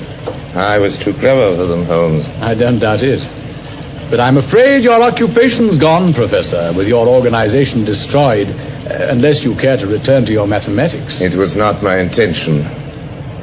I 0.56 0.78
was 0.80 0.98
too 0.98 1.14
clever 1.14 1.56
for 1.56 1.66
them, 1.66 1.86
Holmes. 1.86 2.28
I 2.42 2.54
don't 2.54 2.80
doubt 2.80 3.02
it. 3.02 3.22
But 4.10 4.20
I'm 4.20 4.38
afraid 4.38 4.84
your 4.84 5.02
occupation's 5.02 5.78
gone, 5.78 6.14
Professor, 6.14 6.72
with 6.74 6.88
your 6.88 7.08
organization 7.08 7.84
destroyed, 7.86 8.50
uh, 8.50 9.08
unless 9.10 9.44
you 9.44 9.56
care 9.56 9.78
to 9.78 9.88
return 9.88 10.26
to 10.26 10.32
your 10.34 10.48
mathematics. 10.48 11.20
It 11.22 11.34
was 11.36 11.56
not 11.56 11.82
my 11.82 11.98
intention. 11.98 12.64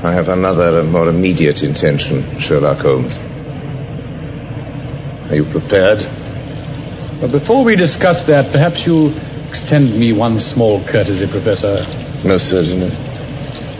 I 0.04 0.12
have 0.12 0.28
another 0.28 0.78
and 0.80 0.92
more 0.92 1.08
immediate 1.08 1.62
intention, 1.64 2.38
Sherlock 2.40 2.78
Holmes. 2.78 3.18
Are 5.30 5.34
you 5.34 5.44
prepared? 5.46 6.02
But 7.22 7.30
before 7.30 7.62
we 7.62 7.76
discuss 7.76 8.22
that, 8.24 8.50
perhaps 8.50 8.84
you'll 8.84 9.16
extend 9.46 9.96
me 9.96 10.12
one 10.12 10.40
small 10.40 10.84
courtesy, 10.86 11.28
Professor. 11.28 11.86
Most 12.24 12.50
certainly. 12.50 12.90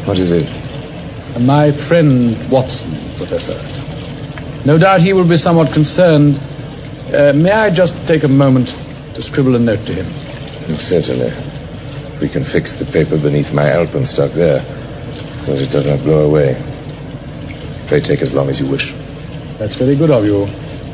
What 0.07 0.21
is 0.21 0.31
it? 0.31 0.49
My 1.41 1.73
friend 1.73 2.49
Watson, 2.53 3.17
Professor. 3.17 3.61
No 4.65 4.79
doubt 4.79 5.01
he 5.01 5.13
will 5.13 5.27
be 5.27 5.37
somewhat 5.37 5.73
concerned. 5.73 6.39
Uh, 7.13 7.33
may 7.35 7.51
I 7.51 7.71
just 7.71 7.97
take 8.07 8.23
a 8.23 8.29
moment 8.29 8.77
to 9.15 9.21
scribble 9.21 9.57
a 9.57 9.59
note 9.59 9.85
to 9.87 9.93
him? 9.93 10.79
Certainly. 10.79 11.33
We 12.21 12.29
can 12.29 12.45
fix 12.45 12.75
the 12.75 12.85
paper 12.85 13.19
beneath 13.19 13.53
my 13.53 13.71
alpenstock 13.71 14.35
there, 14.35 14.63
so 15.41 15.57
that 15.57 15.63
it 15.63 15.73
does 15.73 15.85
not 15.85 15.99
blow 16.05 16.27
away. 16.27 16.55
Pray 17.89 18.03
take 18.03 18.23
as 18.23 18.33
long 18.33 18.49
as 18.49 18.61
you 18.61 18.69
wish. 18.69 18.95
That's 19.59 19.75
very 19.75 19.97
good 19.97 20.13
of 20.13 20.25
you. 20.25 20.47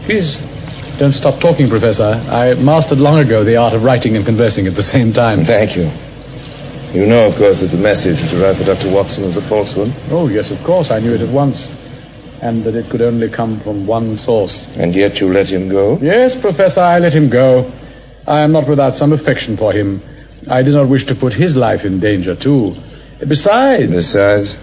Please 0.05 0.41
don't 0.99 1.13
stop 1.13 1.41
talking, 1.41 1.69
Professor. 1.69 2.05
I 2.05 2.55
mastered 2.55 2.99
long 2.99 3.19
ago 3.19 3.45
the 3.45 3.57
art 3.57 3.73
of 3.75 3.83
writing 3.85 4.17
and 4.17 4.25
conversing 4.27 4.67
at 4.67 4.75
the 4.75 4.83
same 4.83 5.13
time. 5.13 5.45
Thank 5.45 5.77
you. 5.77 5.91
You 6.93 7.07
know, 7.07 7.27
of 7.27 7.37
course, 7.37 7.61
that 7.61 7.67
the 7.67 7.77
message 7.77 8.21
which 8.23 8.33
arrived 8.33 8.59
for 8.59 8.65
Dr. 8.65 8.91
Watson 8.91 9.25
was 9.25 9.37
a 9.37 9.43
false 9.43 9.77
one, 9.77 9.93
Oh, 10.11 10.27
yes, 10.29 10.51
of 10.51 10.63
course, 10.65 10.91
I 10.91 11.01
knew 11.01 11.13
it 11.15 11.21
at 11.21 11.29
once. 11.29 11.69
And 12.41 12.65
that 12.65 12.75
it 12.77 12.89
could 12.89 13.03
only 13.03 13.29
come 13.29 13.61
from 13.61 13.87
one 13.87 14.17
source. 14.17 14.67
and 14.77 14.95
yet 14.95 15.21
you 15.21 15.31
let 15.33 15.51
him 15.51 15.69
go? 15.69 15.99
Yes, 16.01 16.35
Professor, 16.37 16.81
I 16.81 16.99
let 16.99 17.13
him 17.13 17.29
go. 17.29 17.71
I 18.27 18.41
am 18.41 18.53
not 18.53 18.69
without 18.69 18.95
some 18.97 19.13
affection 19.13 19.57
for 19.57 19.73
him. 19.73 20.03
I 20.49 20.63
did 20.63 20.75
not 20.75 20.89
wish 20.89 21.05
to 21.07 21.15
put 21.15 21.33
his 21.35 21.57
life 21.57 21.85
in 21.85 21.99
danger, 22.01 22.35
too. 22.37 22.77
Besides, 23.27 23.91
Besides, 23.91 24.57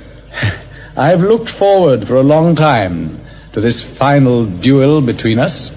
I've 0.98 1.20
looked 1.20 1.50
forward 1.50 2.08
for 2.08 2.16
a 2.16 2.24
long 2.24 2.56
time 2.56 3.20
to 3.54 3.62
this 3.62 3.82
final 3.84 4.46
duel 4.46 5.02
between 5.02 5.38
us. 5.40 5.72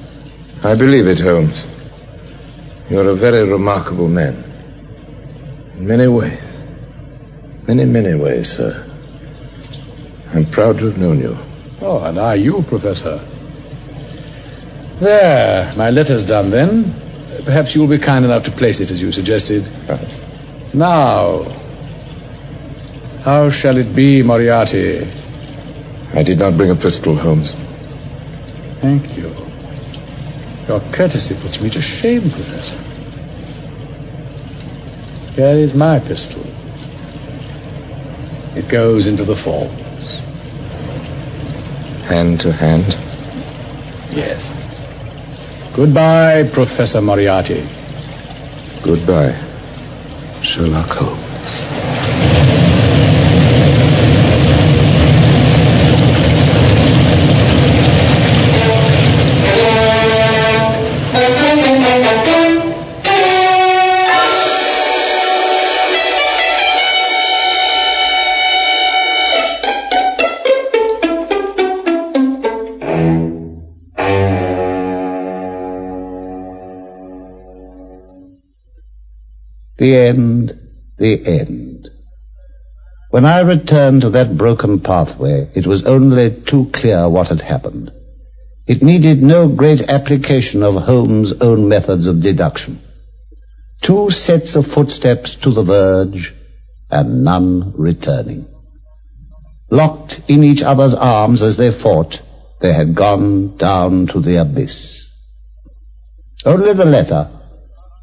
I 0.62 0.75
believe 0.75 1.07
it, 1.07 1.21
Holmes. 1.21 1.66
You're 2.90 3.09
a 3.09 3.14
very 3.14 3.49
remarkable 3.49 4.09
man. 4.09 4.44
In 5.77 5.87
many 5.87 6.09
ways. 6.09 6.42
Many, 7.68 7.85
many 7.85 8.14
ways, 8.14 8.51
sir. 8.51 8.85
I'm 10.35 10.51
proud 10.51 10.79
to 10.79 10.87
have 10.87 10.99
known 10.99 11.21
you. 11.21 11.38
Oh, 11.81 12.01
and 12.01 12.18
are 12.18 12.37
you, 12.37 12.62
Professor? 12.62 13.18
There, 15.01 15.75
my 15.77 15.90
letter's 15.90 16.25
done 16.25 16.51
then. 16.51 17.42
Perhaps 17.44 17.75
you'll 17.75 17.87
be 17.87 17.99
kind 17.99 18.25
enough 18.25 18.42
to 18.44 18.51
place 18.51 18.81
it 18.81 18.90
as 18.90 19.01
you 19.01 19.12
suggested. 19.12 19.71
Right. 19.88 20.75
Now, 20.75 21.44
how 23.23 23.51
shall 23.51 23.77
it 23.77 23.94
be, 23.94 24.23
Moriarty? 24.23 25.09
I 26.14 26.23
did 26.25 26.40
not 26.40 26.57
bring 26.57 26.71
a 26.71 26.77
pistol, 26.77 27.14
Holmes. 27.14 27.55
Thank 28.81 29.16
you. 29.16 29.47
Your 30.68 30.81
courtesy 30.92 31.35
puts 31.35 31.61
me 31.61 31.70
to 31.70 31.81
shame, 31.81 32.31
Professor. 32.31 32.76
Here 35.35 35.57
is 35.57 35.72
my 35.72 35.98
pistol. 35.98 36.42
It 38.54 38.68
goes 38.68 39.07
into 39.07 39.24
the 39.24 39.35
falls. 39.35 39.70
Hand 42.07 42.40
to 42.42 42.52
hand. 42.52 42.92
Yes. 44.14 44.50
Goodbye, 45.74 46.50
Professor 46.52 47.00
Moriarty. 47.00 47.66
Goodbye, 48.83 49.37
Sherlock 50.42 50.90
Holmes. 50.90 51.27
The 79.78 79.96
end, 79.96 80.58
the 80.98 81.24
end. 81.24 81.88
When 83.10 83.24
I 83.24 83.40
returned 83.40 84.02
to 84.02 84.10
that 84.10 84.36
broken 84.36 84.80
pathway, 84.80 85.48
it 85.54 85.66
was 85.66 85.86
only 85.86 86.30
too 86.42 86.68
clear 86.72 87.08
what 87.08 87.28
had 87.28 87.40
happened. 87.40 87.92
It 88.66 88.82
needed 88.82 89.22
no 89.22 89.48
great 89.48 89.80
application 89.88 90.62
of 90.62 90.74
Holmes' 90.74 91.32
own 91.40 91.68
methods 91.68 92.06
of 92.06 92.20
deduction. 92.20 92.80
Two 93.80 94.10
sets 94.10 94.56
of 94.56 94.66
footsteps 94.66 95.36
to 95.36 95.50
the 95.50 95.62
verge, 95.62 96.34
and 96.90 97.24
none 97.24 97.72
returning. 97.76 98.46
Locked 99.70 100.20
in 100.28 100.42
each 100.42 100.62
other's 100.62 100.94
arms 100.94 101.40
as 101.40 101.56
they 101.56 101.70
fought, 101.70 102.20
they 102.60 102.72
had 102.72 102.94
gone 102.94 103.56
down 103.56 104.06
to 104.08 104.20
the 104.20 104.36
abyss. 104.36 105.06
Only 106.44 106.72
the 106.72 106.84
letter, 106.84 107.30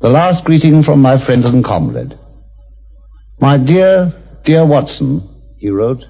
the 0.05 0.11
last 0.11 0.45
greeting 0.45 0.83
from 0.83 1.01
my 1.01 1.17
friend 1.17 1.43
and 1.45 1.63
comrade. 1.63 2.15
My 3.39 3.57
dear, 3.57 4.13
dear 4.43 4.63
Watson, 4.63 5.27
he 5.57 5.71
wrote. 5.71 6.05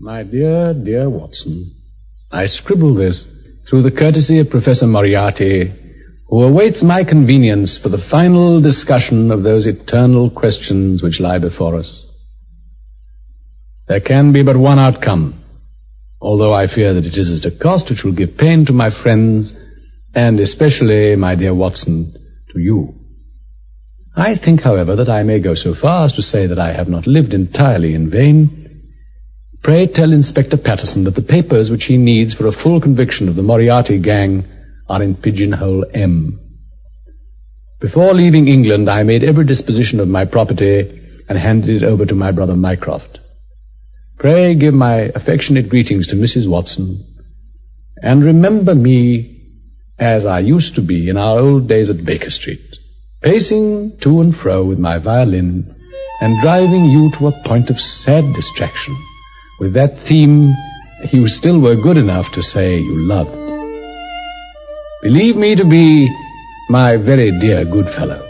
My 0.00 0.24
dear, 0.24 0.74
dear 0.74 1.08
Watson, 1.08 1.70
I 2.32 2.46
scribble 2.46 2.92
this 2.92 3.24
through 3.68 3.82
the 3.82 3.92
courtesy 3.92 4.40
of 4.40 4.50
Professor 4.50 4.88
Moriarty, 4.88 5.72
who 6.26 6.42
awaits 6.42 6.82
my 6.82 7.04
convenience 7.04 7.78
for 7.78 7.88
the 7.88 7.98
final 7.98 8.60
discussion 8.60 9.30
of 9.30 9.44
those 9.44 9.64
eternal 9.64 10.28
questions 10.28 11.00
which 11.00 11.20
lie 11.20 11.38
before 11.38 11.76
us. 11.76 12.04
There 13.86 14.00
can 14.00 14.32
be 14.32 14.42
but 14.42 14.56
one 14.56 14.80
outcome, 14.80 15.40
although 16.20 16.52
I 16.52 16.66
fear 16.66 16.94
that 16.94 17.06
it 17.06 17.16
is 17.16 17.38
at 17.38 17.46
a 17.46 17.56
cost 17.56 17.90
which 17.90 18.02
will 18.02 18.10
give 18.10 18.36
pain 18.36 18.64
to 18.64 18.72
my 18.72 18.90
friends, 18.90 19.54
and 20.16 20.40
especially, 20.40 21.14
my 21.14 21.36
dear 21.36 21.54
Watson, 21.54 22.12
to 22.52 22.58
you. 22.58 22.99
I 24.16 24.34
think, 24.34 24.62
however, 24.62 24.96
that 24.96 25.08
I 25.08 25.22
may 25.22 25.38
go 25.38 25.54
so 25.54 25.74
far 25.74 26.04
as 26.04 26.12
to 26.14 26.22
say 26.22 26.46
that 26.46 26.58
I 26.58 26.72
have 26.72 26.88
not 26.88 27.06
lived 27.06 27.32
entirely 27.32 27.94
in 27.94 28.10
vain. 28.10 28.82
Pray 29.62 29.86
tell 29.86 30.12
Inspector 30.12 30.56
Patterson 30.58 31.04
that 31.04 31.14
the 31.14 31.22
papers 31.22 31.70
which 31.70 31.84
he 31.84 31.96
needs 31.96 32.34
for 32.34 32.46
a 32.46 32.52
full 32.52 32.80
conviction 32.80 33.28
of 33.28 33.36
the 33.36 33.42
Moriarty 33.42 33.98
gang 33.98 34.44
are 34.88 35.02
in 35.02 35.14
Pigeonhole 35.14 35.84
M. 35.94 36.40
Before 37.78 38.12
leaving 38.12 38.48
England, 38.48 38.90
I 38.90 39.04
made 39.04 39.22
every 39.22 39.44
disposition 39.44 40.00
of 40.00 40.08
my 40.08 40.24
property 40.24 41.00
and 41.28 41.38
handed 41.38 41.82
it 41.82 41.84
over 41.84 42.04
to 42.04 42.14
my 42.14 42.32
brother 42.32 42.56
Mycroft. 42.56 43.20
Pray 44.18 44.54
give 44.54 44.74
my 44.74 45.10
affectionate 45.14 45.68
greetings 45.68 46.08
to 46.08 46.16
Mrs. 46.16 46.48
Watson, 46.48 47.02
and 48.02 48.24
remember 48.24 48.74
me 48.74 49.40
as 49.98 50.26
I 50.26 50.40
used 50.40 50.74
to 50.74 50.82
be 50.82 51.08
in 51.08 51.16
our 51.16 51.38
old 51.38 51.68
days 51.68 51.88
at 51.88 52.04
Baker 52.04 52.30
Street, 52.30 52.69
pacing 53.22 53.96
to 53.98 54.20
and 54.20 54.34
fro 54.34 54.64
with 54.64 54.78
my 54.78 54.98
violin 54.98 55.74
and 56.22 56.40
driving 56.40 56.86
you 56.86 57.10
to 57.12 57.26
a 57.26 57.42
point 57.44 57.68
of 57.68 57.80
sad 57.80 58.24
distraction 58.34 58.96
with 59.58 59.74
that 59.74 59.98
theme 59.98 60.54
you 61.12 61.28
still 61.28 61.60
were 61.60 61.76
good 61.76 61.96
enough 61.96 62.30
to 62.32 62.42
say 62.42 62.78
you 62.78 62.96
loved. 63.00 63.36
Believe 65.02 65.36
me 65.36 65.54
to 65.54 65.64
be 65.64 66.08
my 66.68 66.96
very 66.96 67.30
dear 67.40 67.64
good 67.64 67.88
fellow, 67.88 68.26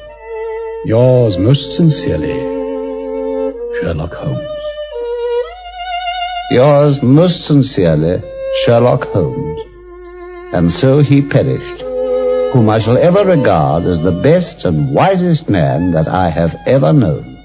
yours 0.85 1.37
most 1.37 1.77
sincerely, 1.77 2.39
Sherlock 3.81 4.15
Holmes. 4.15 4.49
Yours 6.51 7.03
most 7.03 7.45
sincerely, 7.45 8.23
Sherlock 8.63 9.05
Holmes. 9.05 9.61
And 10.53 10.73
so 10.73 11.01
he 11.01 11.23
perished, 11.23 11.85
whom 12.53 12.69
I 12.69 12.81
shall 12.81 12.99
ever 12.99 13.25
regard 13.25 13.85
as 13.85 14.01
the 14.01 14.11
best 14.11 14.65
and 14.65 14.93
wisest 14.93 15.49
man 15.49 15.93
that 15.93 16.09
I 16.09 16.29
have 16.29 16.57
ever 16.67 16.93
known. 16.93 17.37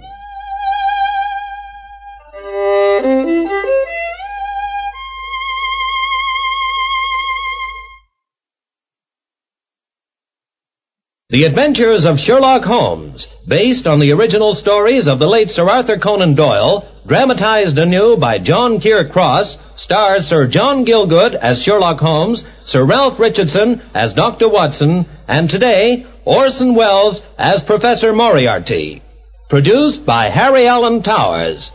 The 11.29 11.43
Adventures 11.43 12.05
of 12.05 12.19
Sherlock 12.19 12.63
Holmes, 12.63 13.27
based 13.47 13.85
on 13.85 13.99
the 13.99 14.11
original 14.11 14.53
stories 14.53 15.07
of 15.07 15.19
the 15.19 15.27
late 15.27 15.51
Sir 15.51 15.69
Arthur 15.69 15.97
Conan 15.97 16.33
Doyle, 16.33 16.87
dramatized 17.07 17.77
anew 17.77 18.17
by 18.17 18.37
John 18.39 18.79
Keir 18.79 19.07
Cross, 19.07 19.57
stars 19.75 20.27
Sir 20.27 20.47
John 20.47 20.85
Gielgud 20.85 21.35
as 21.35 21.61
Sherlock 21.61 21.99
Holmes, 21.99 22.43
Sir 22.65 22.83
Ralph 22.83 23.19
Richardson 23.19 23.81
as 23.93 24.13
Dr. 24.13 24.49
Watson, 24.49 25.05
and 25.27 25.49
today, 25.49 26.05
Orson 26.25 26.73
Welles 26.73 27.21
as 27.37 27.63
Professor 27.63 28.13
Moriarty. 28.13 29.01
Produced 29.49 30.05
by 30.05 30.29
Harry 30.29 30.65
Alan 30.67 31.03
Towers. 31.03 31.71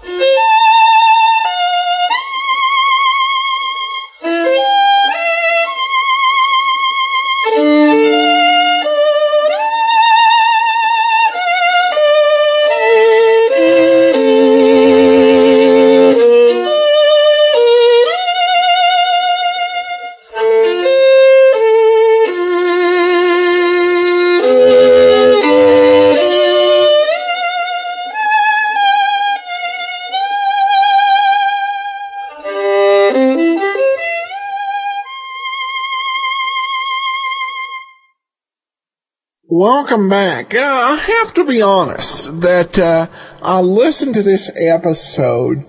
Welcome 39.52 40.08
back. 40.08 40.54
Uh, 40.54 40.60
I 40.60 40.94
have 40.94 41.34
to 41.34 41.44
be 41.44 41.60
honest 41.60 42.40
that 42.42 42.78
uh, 42.78 43.06
I 43.42 43.60
listened 43.62 44.14
to 44.14 44.22
this 44.22 44.48
episode. 44.56 45.66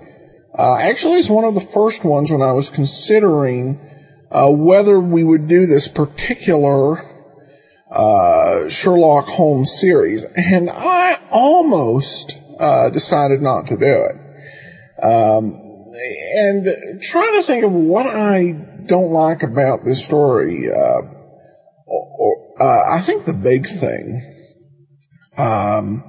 Uh, 0.53 0.77
actually, 0.79 1.13
it's 1.13 1.31
one 1.31 1.45
of 1.45 1.55
the 1.55 1.61
first 1.61 2.05
ones 2.05 2.31
when 2.31 2.43
I 2.43 2.51
was 2.51 2.69
considering 2.69 3.79
uh, 4.29 4.51
whether 4.51 4.99
we 4.99 5.23
would 5.23 5.47
do 5.47 5.65
this 5.65 5.87
particular 5.87 7.01
uh, 7.89 8.69
Sherlock 8.69 9.25
Holmes 9.25 9.71
series, 9.71 10.25
and 10.25 10.69
I 10.71 11.17
almost 11.31 12.37
uh, 12.59 12.91
decided 12.91 13.41
not 13.41 13.65
to 13.69 13.77
do 13.77 14.09
it. 14.09 15.03
Um, 15.03 15.59
and 16.35 17.01
trying 17.01 17.33
to 17.33 17.41
think 17.41 17.65
of 17.65 17.73
what 17.73 18.05
I 18.05 18.51
don't 18.85 19.11
like 19.11 19.41
about 19.41 19.83
this 19.83 20.05
story. 20.05 20.69
Or, 20.69 22.40
uh, 22.62 22.84
I 22.91 23.00
think 23.00 23.26
the 23.26 23.34
big 23.34 23.65
thing 23.65 24.21
um, 25.36 26.04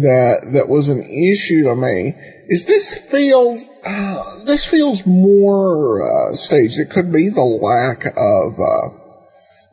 that 0.00 0.50
that 0.54 0.68
was 0.68 0.88
an 0.88 1.00
issue 1.00 1.62
to 1.62 1.76
me 1.76 2.12
is 2.48 2.66
this 2.66 3.08
feels 3.08 3.70
uh, 3.86 4.44
this 4.46 4.68
feels 4.68 5.06
more 5.06 6.02
uh, 6.02 6.32
staged. 6.32 6.80
It 6.80 6.90
could 6.90 7.12
be 7.12 7.28
the 7.28 7.40
lack 7.40 8.04
of 8.16 8.58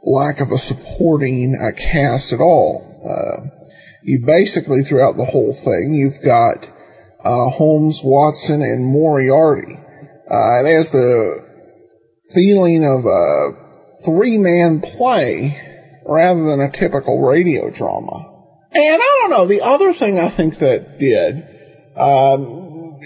lack 0.04 0.40
of 0.40 0.52
a 0.52 0.58
supporting 0.58 1.56
cast 1.78 2.32
at 2.32 2.42
all. 2.42 3.50
you 4.04 4.24
basically 4.24 4.84
throughout 4.84 5.18
the 5.18 5.26
whole 5.26 5.54
thing, 5.54 5.94
you've 5.94 6.22
got 6.24 6.72
Holmes, 7.26 8.02
Watson, 8.04 8.62
and 8.62 8.86
Moriarty. 8.86 9.74
it 9.74 10.68
has 10.68 10.92
the 10.92 11.44
feeling 12.36 12.86
of 12.86 13.06
a 13.06 14.04
three 14.06 14.38
man 14.38 14.80
play 14.80 15.73
rather 16.06 16.44
than 16.44 16.60
a 16.60 16.72
typical 16.72 17.22
radio 17.22 17.70
drama. 17.70 18.30
And 18.76 19.02
I 19.02 19.18
don't 19.22 19.30
know, 19.32 19.46
the 19.46 19.62
other 19.62 19.94
thing 19.94 20.20
I 20.20 20.30
think 20.30 20.58
that 20.58 20.98
did 20.98 21.44
um, 21.96 22.98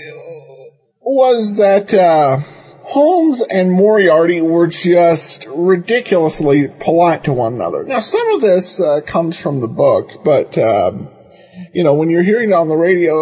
was 1.01 1.57
that 1.57 1.93
uh, 1.93 2.37
Holmes 2.83 3.41
and 3.51 3.71
Moriarty 3.71 4.41
were 4.41 4.67
just 4.67 5.45
ridiculously 5.49 6.69
polite 6.79 7.25
to 7.25 7.33
one 7.33 7.53
another. 7.55 7.83
Now, 7.83 7.99
some 7.99 8.29
of 8.31 8.41
this 8.41 8.81
uh, 8.81 9.01
comes 9.05 9.41
from 9.41 9.59
the 9.59 9.67
book, 9.67 10.23
but 10.23 10.57
um, 10.57 11.09
you 11.73 11.83
know, 11.83 11.95
when 11.95 12.09
you're 12.09 12.23
hearing 12.23 12.49
it 12.49 12.53
on 12.53 12.69
the 12.69 12.77
radio, 12.77 13.13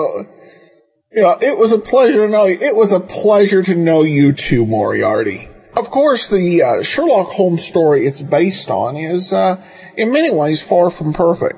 you 1.12 1.22
know, 1.22 1.36
it 1.42 1.58
was 1.58 1.74
a 1.74 1.80
pleasure 1.80 2.28
to 2.28 2.32
know 2.32 2.46
you. 2.46 2.58
It 2.62 2.76
was 2.76 2.92
a 2.92 3.00
pleasure 3.00 3.64
to 3.64 3.76
know 3.76 4.04
you 4.04 4.34
too, 4.34 4.68
Moriarty. 4.68 5.48
Of 5.78 5.92
course, 5.92 6.30
the 6.30 6.64
uh, 6.64 6.84
Sherlock 6.84 7.32
Holmes 7.32 7.66
story 7.66 8.06
it's 8.06 8.22
based 8.22 8.72
on 8.72 8.96
is, 8.96 9.34
uh, 9.34 9.62
in 9.98 10.14
many 10.14 10.34
ways, 10.34 10.66
far 10.66 10.90
from 10.90 11.12
perfect. 11.12 11.56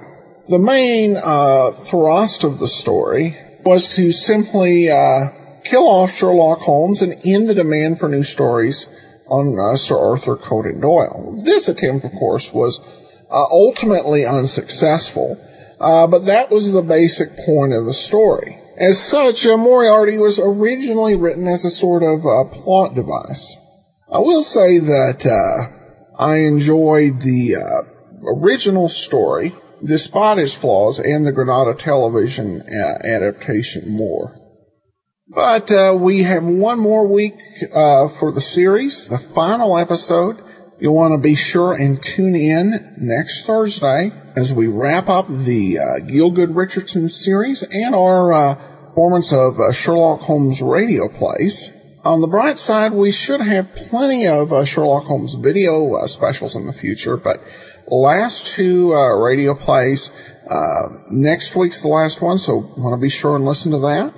The 0.49 0.57
main 0.57 1.17
uh, 1.23 1.71
thrust 1.71 2.43
of 2.43 2.57
the 2.57 2.67
story 2.67 3.35
was 3.63 3.95
to 3.95 4.11
simply 4.11 4.89
uh, 4.89 5.29
kill 5.63 5.87
off 5.87 6.11
Sherlock 6.11 6.59
Holmes 6.59 7.03
and 7.03 7.13
end 7.27 7.47
the 7.47 7.53
demand 7.53 7.99
for 7.99 8.09
new 8.09 8.23
stories 8.23 8.87
on 9.29 9.55
uh, 9.59 9.75
Sir 9.75 9.95
Arthur 9.95 10.35
Conan 10.35 10.79
Doyle. 10.79 11.39
This 11.43 11.69
attempt, 11.69 12.03
of 12.03 12.13
course, 12.13 12.51
was 12.51 12.79
uh, 13.29 13.45
ultimately 13.51 14.25
unsuccessful, 14.25 15.37
uh, 15.79 16.07
but 16.07 16.25
that 16.25 16.49
was 16.49 16.73
the 16.73 16.81
basic 16.81 17.37
point 17.45 17.73
of 17.73 17.85
the 17.85 17.93
story. 17.93 18.57
As 18.79 18.99
such, 18.99 19.45
Moriarty 19.45 20.17
was 20.17 20.39
originally 20.39 21.15
written 21.15 21.47
as 21.47 21.65
a 21.65 21.69
sort 21.69 22.01
of 22.01 22.21
plot 22.51 22.95
device. 22.95 23.59
I 24.11 24.19
will 24.19 24.43
say 24.43 24.79
that 24.79 25.25
I 26.17 26.37
enjoyed 26.37 27.21
the 27.21 27.55
original 28.25 28.89
story, 28.89 29.53
despite 29.83 30.37
its 30.37 30.53
flaws, 30.53 30.99
and 30.99 31.25
the 31.25 31.31
Granada 31.31 31.73
television 31.73 32.61
adaptation 33.03 33.89
more. 33.89 34.33
But 35.29 35.71
uh, 35.71 35.97
we 35.99 36.23
have 36.23 36.45
one 36.45 36.79
more 36.79 37.05
week 37.05 37.33
uh, 37.75 38.07
for 38.07 38.31
the 38.31 38.41
series, 38.41 39.09
the 39.09 39.17
final 39.17 39.77
episode. 39.77 40.41
You'll 40.79 40.95
want 40.95 41.13
to 41.15 41.17
be 41.17 41.35
sure 41.35 41.73
and 41.73 42.01
tune 42.01 42.35
in 42.35 42.95
next 42.97 43.45
Thursday 43.45 44.11
as 44.37 44.53
we 44.53 44.67
wrap 44.67 45.09
up 45.09 45.27
the 45.27 45.79
uh, 45.79 46.05
Gielgud 46.05 46.55
Richardson 46.55 47.09
series 47.09 47.63
and 47.63 47.93
our 47.93 48.31
uh, 48.31 48.55
performance 48.55 49.33
of 49.33 49.59
uh, 49.59 49.73
Sherlock 49.73 50.21
Holmes 50.21 50.61
radio 50.61 51.09
plays. 51.09 51.71
On 52.07 52.21
the 52.21 52.27
bright 52.27 52.57
side, 52.57 52.93
we 52.93 53.11
should 53.11 53.41
have 53.41 53.75
plenty 53.75 54.25
of 54.25 54.53
uh, 54.53 54.63
Sherlock 54.63 55.03
Holmes 55.03 55.33
video 55.33 56.05
specials 56.05 56.55
in 56.55 56.65
the 56.65 56.71
future, 56.71 57.17
but 57.17 57.41
last 57.85 58.47
two 58.47 58.93
radio 59.21 59.53
plays, 59.53 60.09
next 61.11 61.53
week's 61.57 61.81
the 61.81 61.89
last 61.89 62.21
one, 62.21 62.37
so 62.37 62.71
want 62.77 62.97
to 62.97 63.01
be 63.01 63.09
sure 63.09 63.35
and 63.35 63.43
listen 63.43 63.73
to 63.73 63.79
that. 63.79 64.13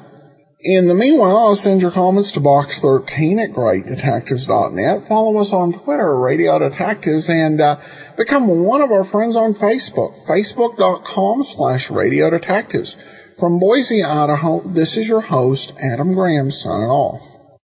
In 0.62 0.88
the 0.88 0.94
meanwhile, 0.94 1.36
I'll 1.36 1.56
send 1.56 1.82
your 1.82 1.90
comments 1.90 2.32
to 2.34 2.40
box13 2.40 3.44
at 3.44 3.56
greatdetectives.net. 3.56 5.08
Follow 5.08 5.40
us 5.40 5.52
on 5.52 5.74
Twitter, 5.74 6.16
Radio 6.16 6.60
Detectives, 6.60 7.28
and 7.28 7.60
uh, 7.60 7.78
become 8.16 8.66
one 8.66 8.84
of 8.84 8.92
our 8.92 9.04
friends 9.04 9.36
on 9.36 9.54
Facebook, 9.54 10.14
facebook.com 10.28 11.42
slash 11.42 11.90
Radio 11.90 12.30
Detectives. 12.30 12.96
From 13.40 13.58
Boise, 13.58 14.04
Idaho, 14.04 14.60
this 14.60 14.96
is 14.96 15.10
your 15.10 15.22
host, 15.22 15.74
Adam 15.82 16.14
Graham, 16.14 16.52
signing 16.52 16.90
off. 16.90 17.39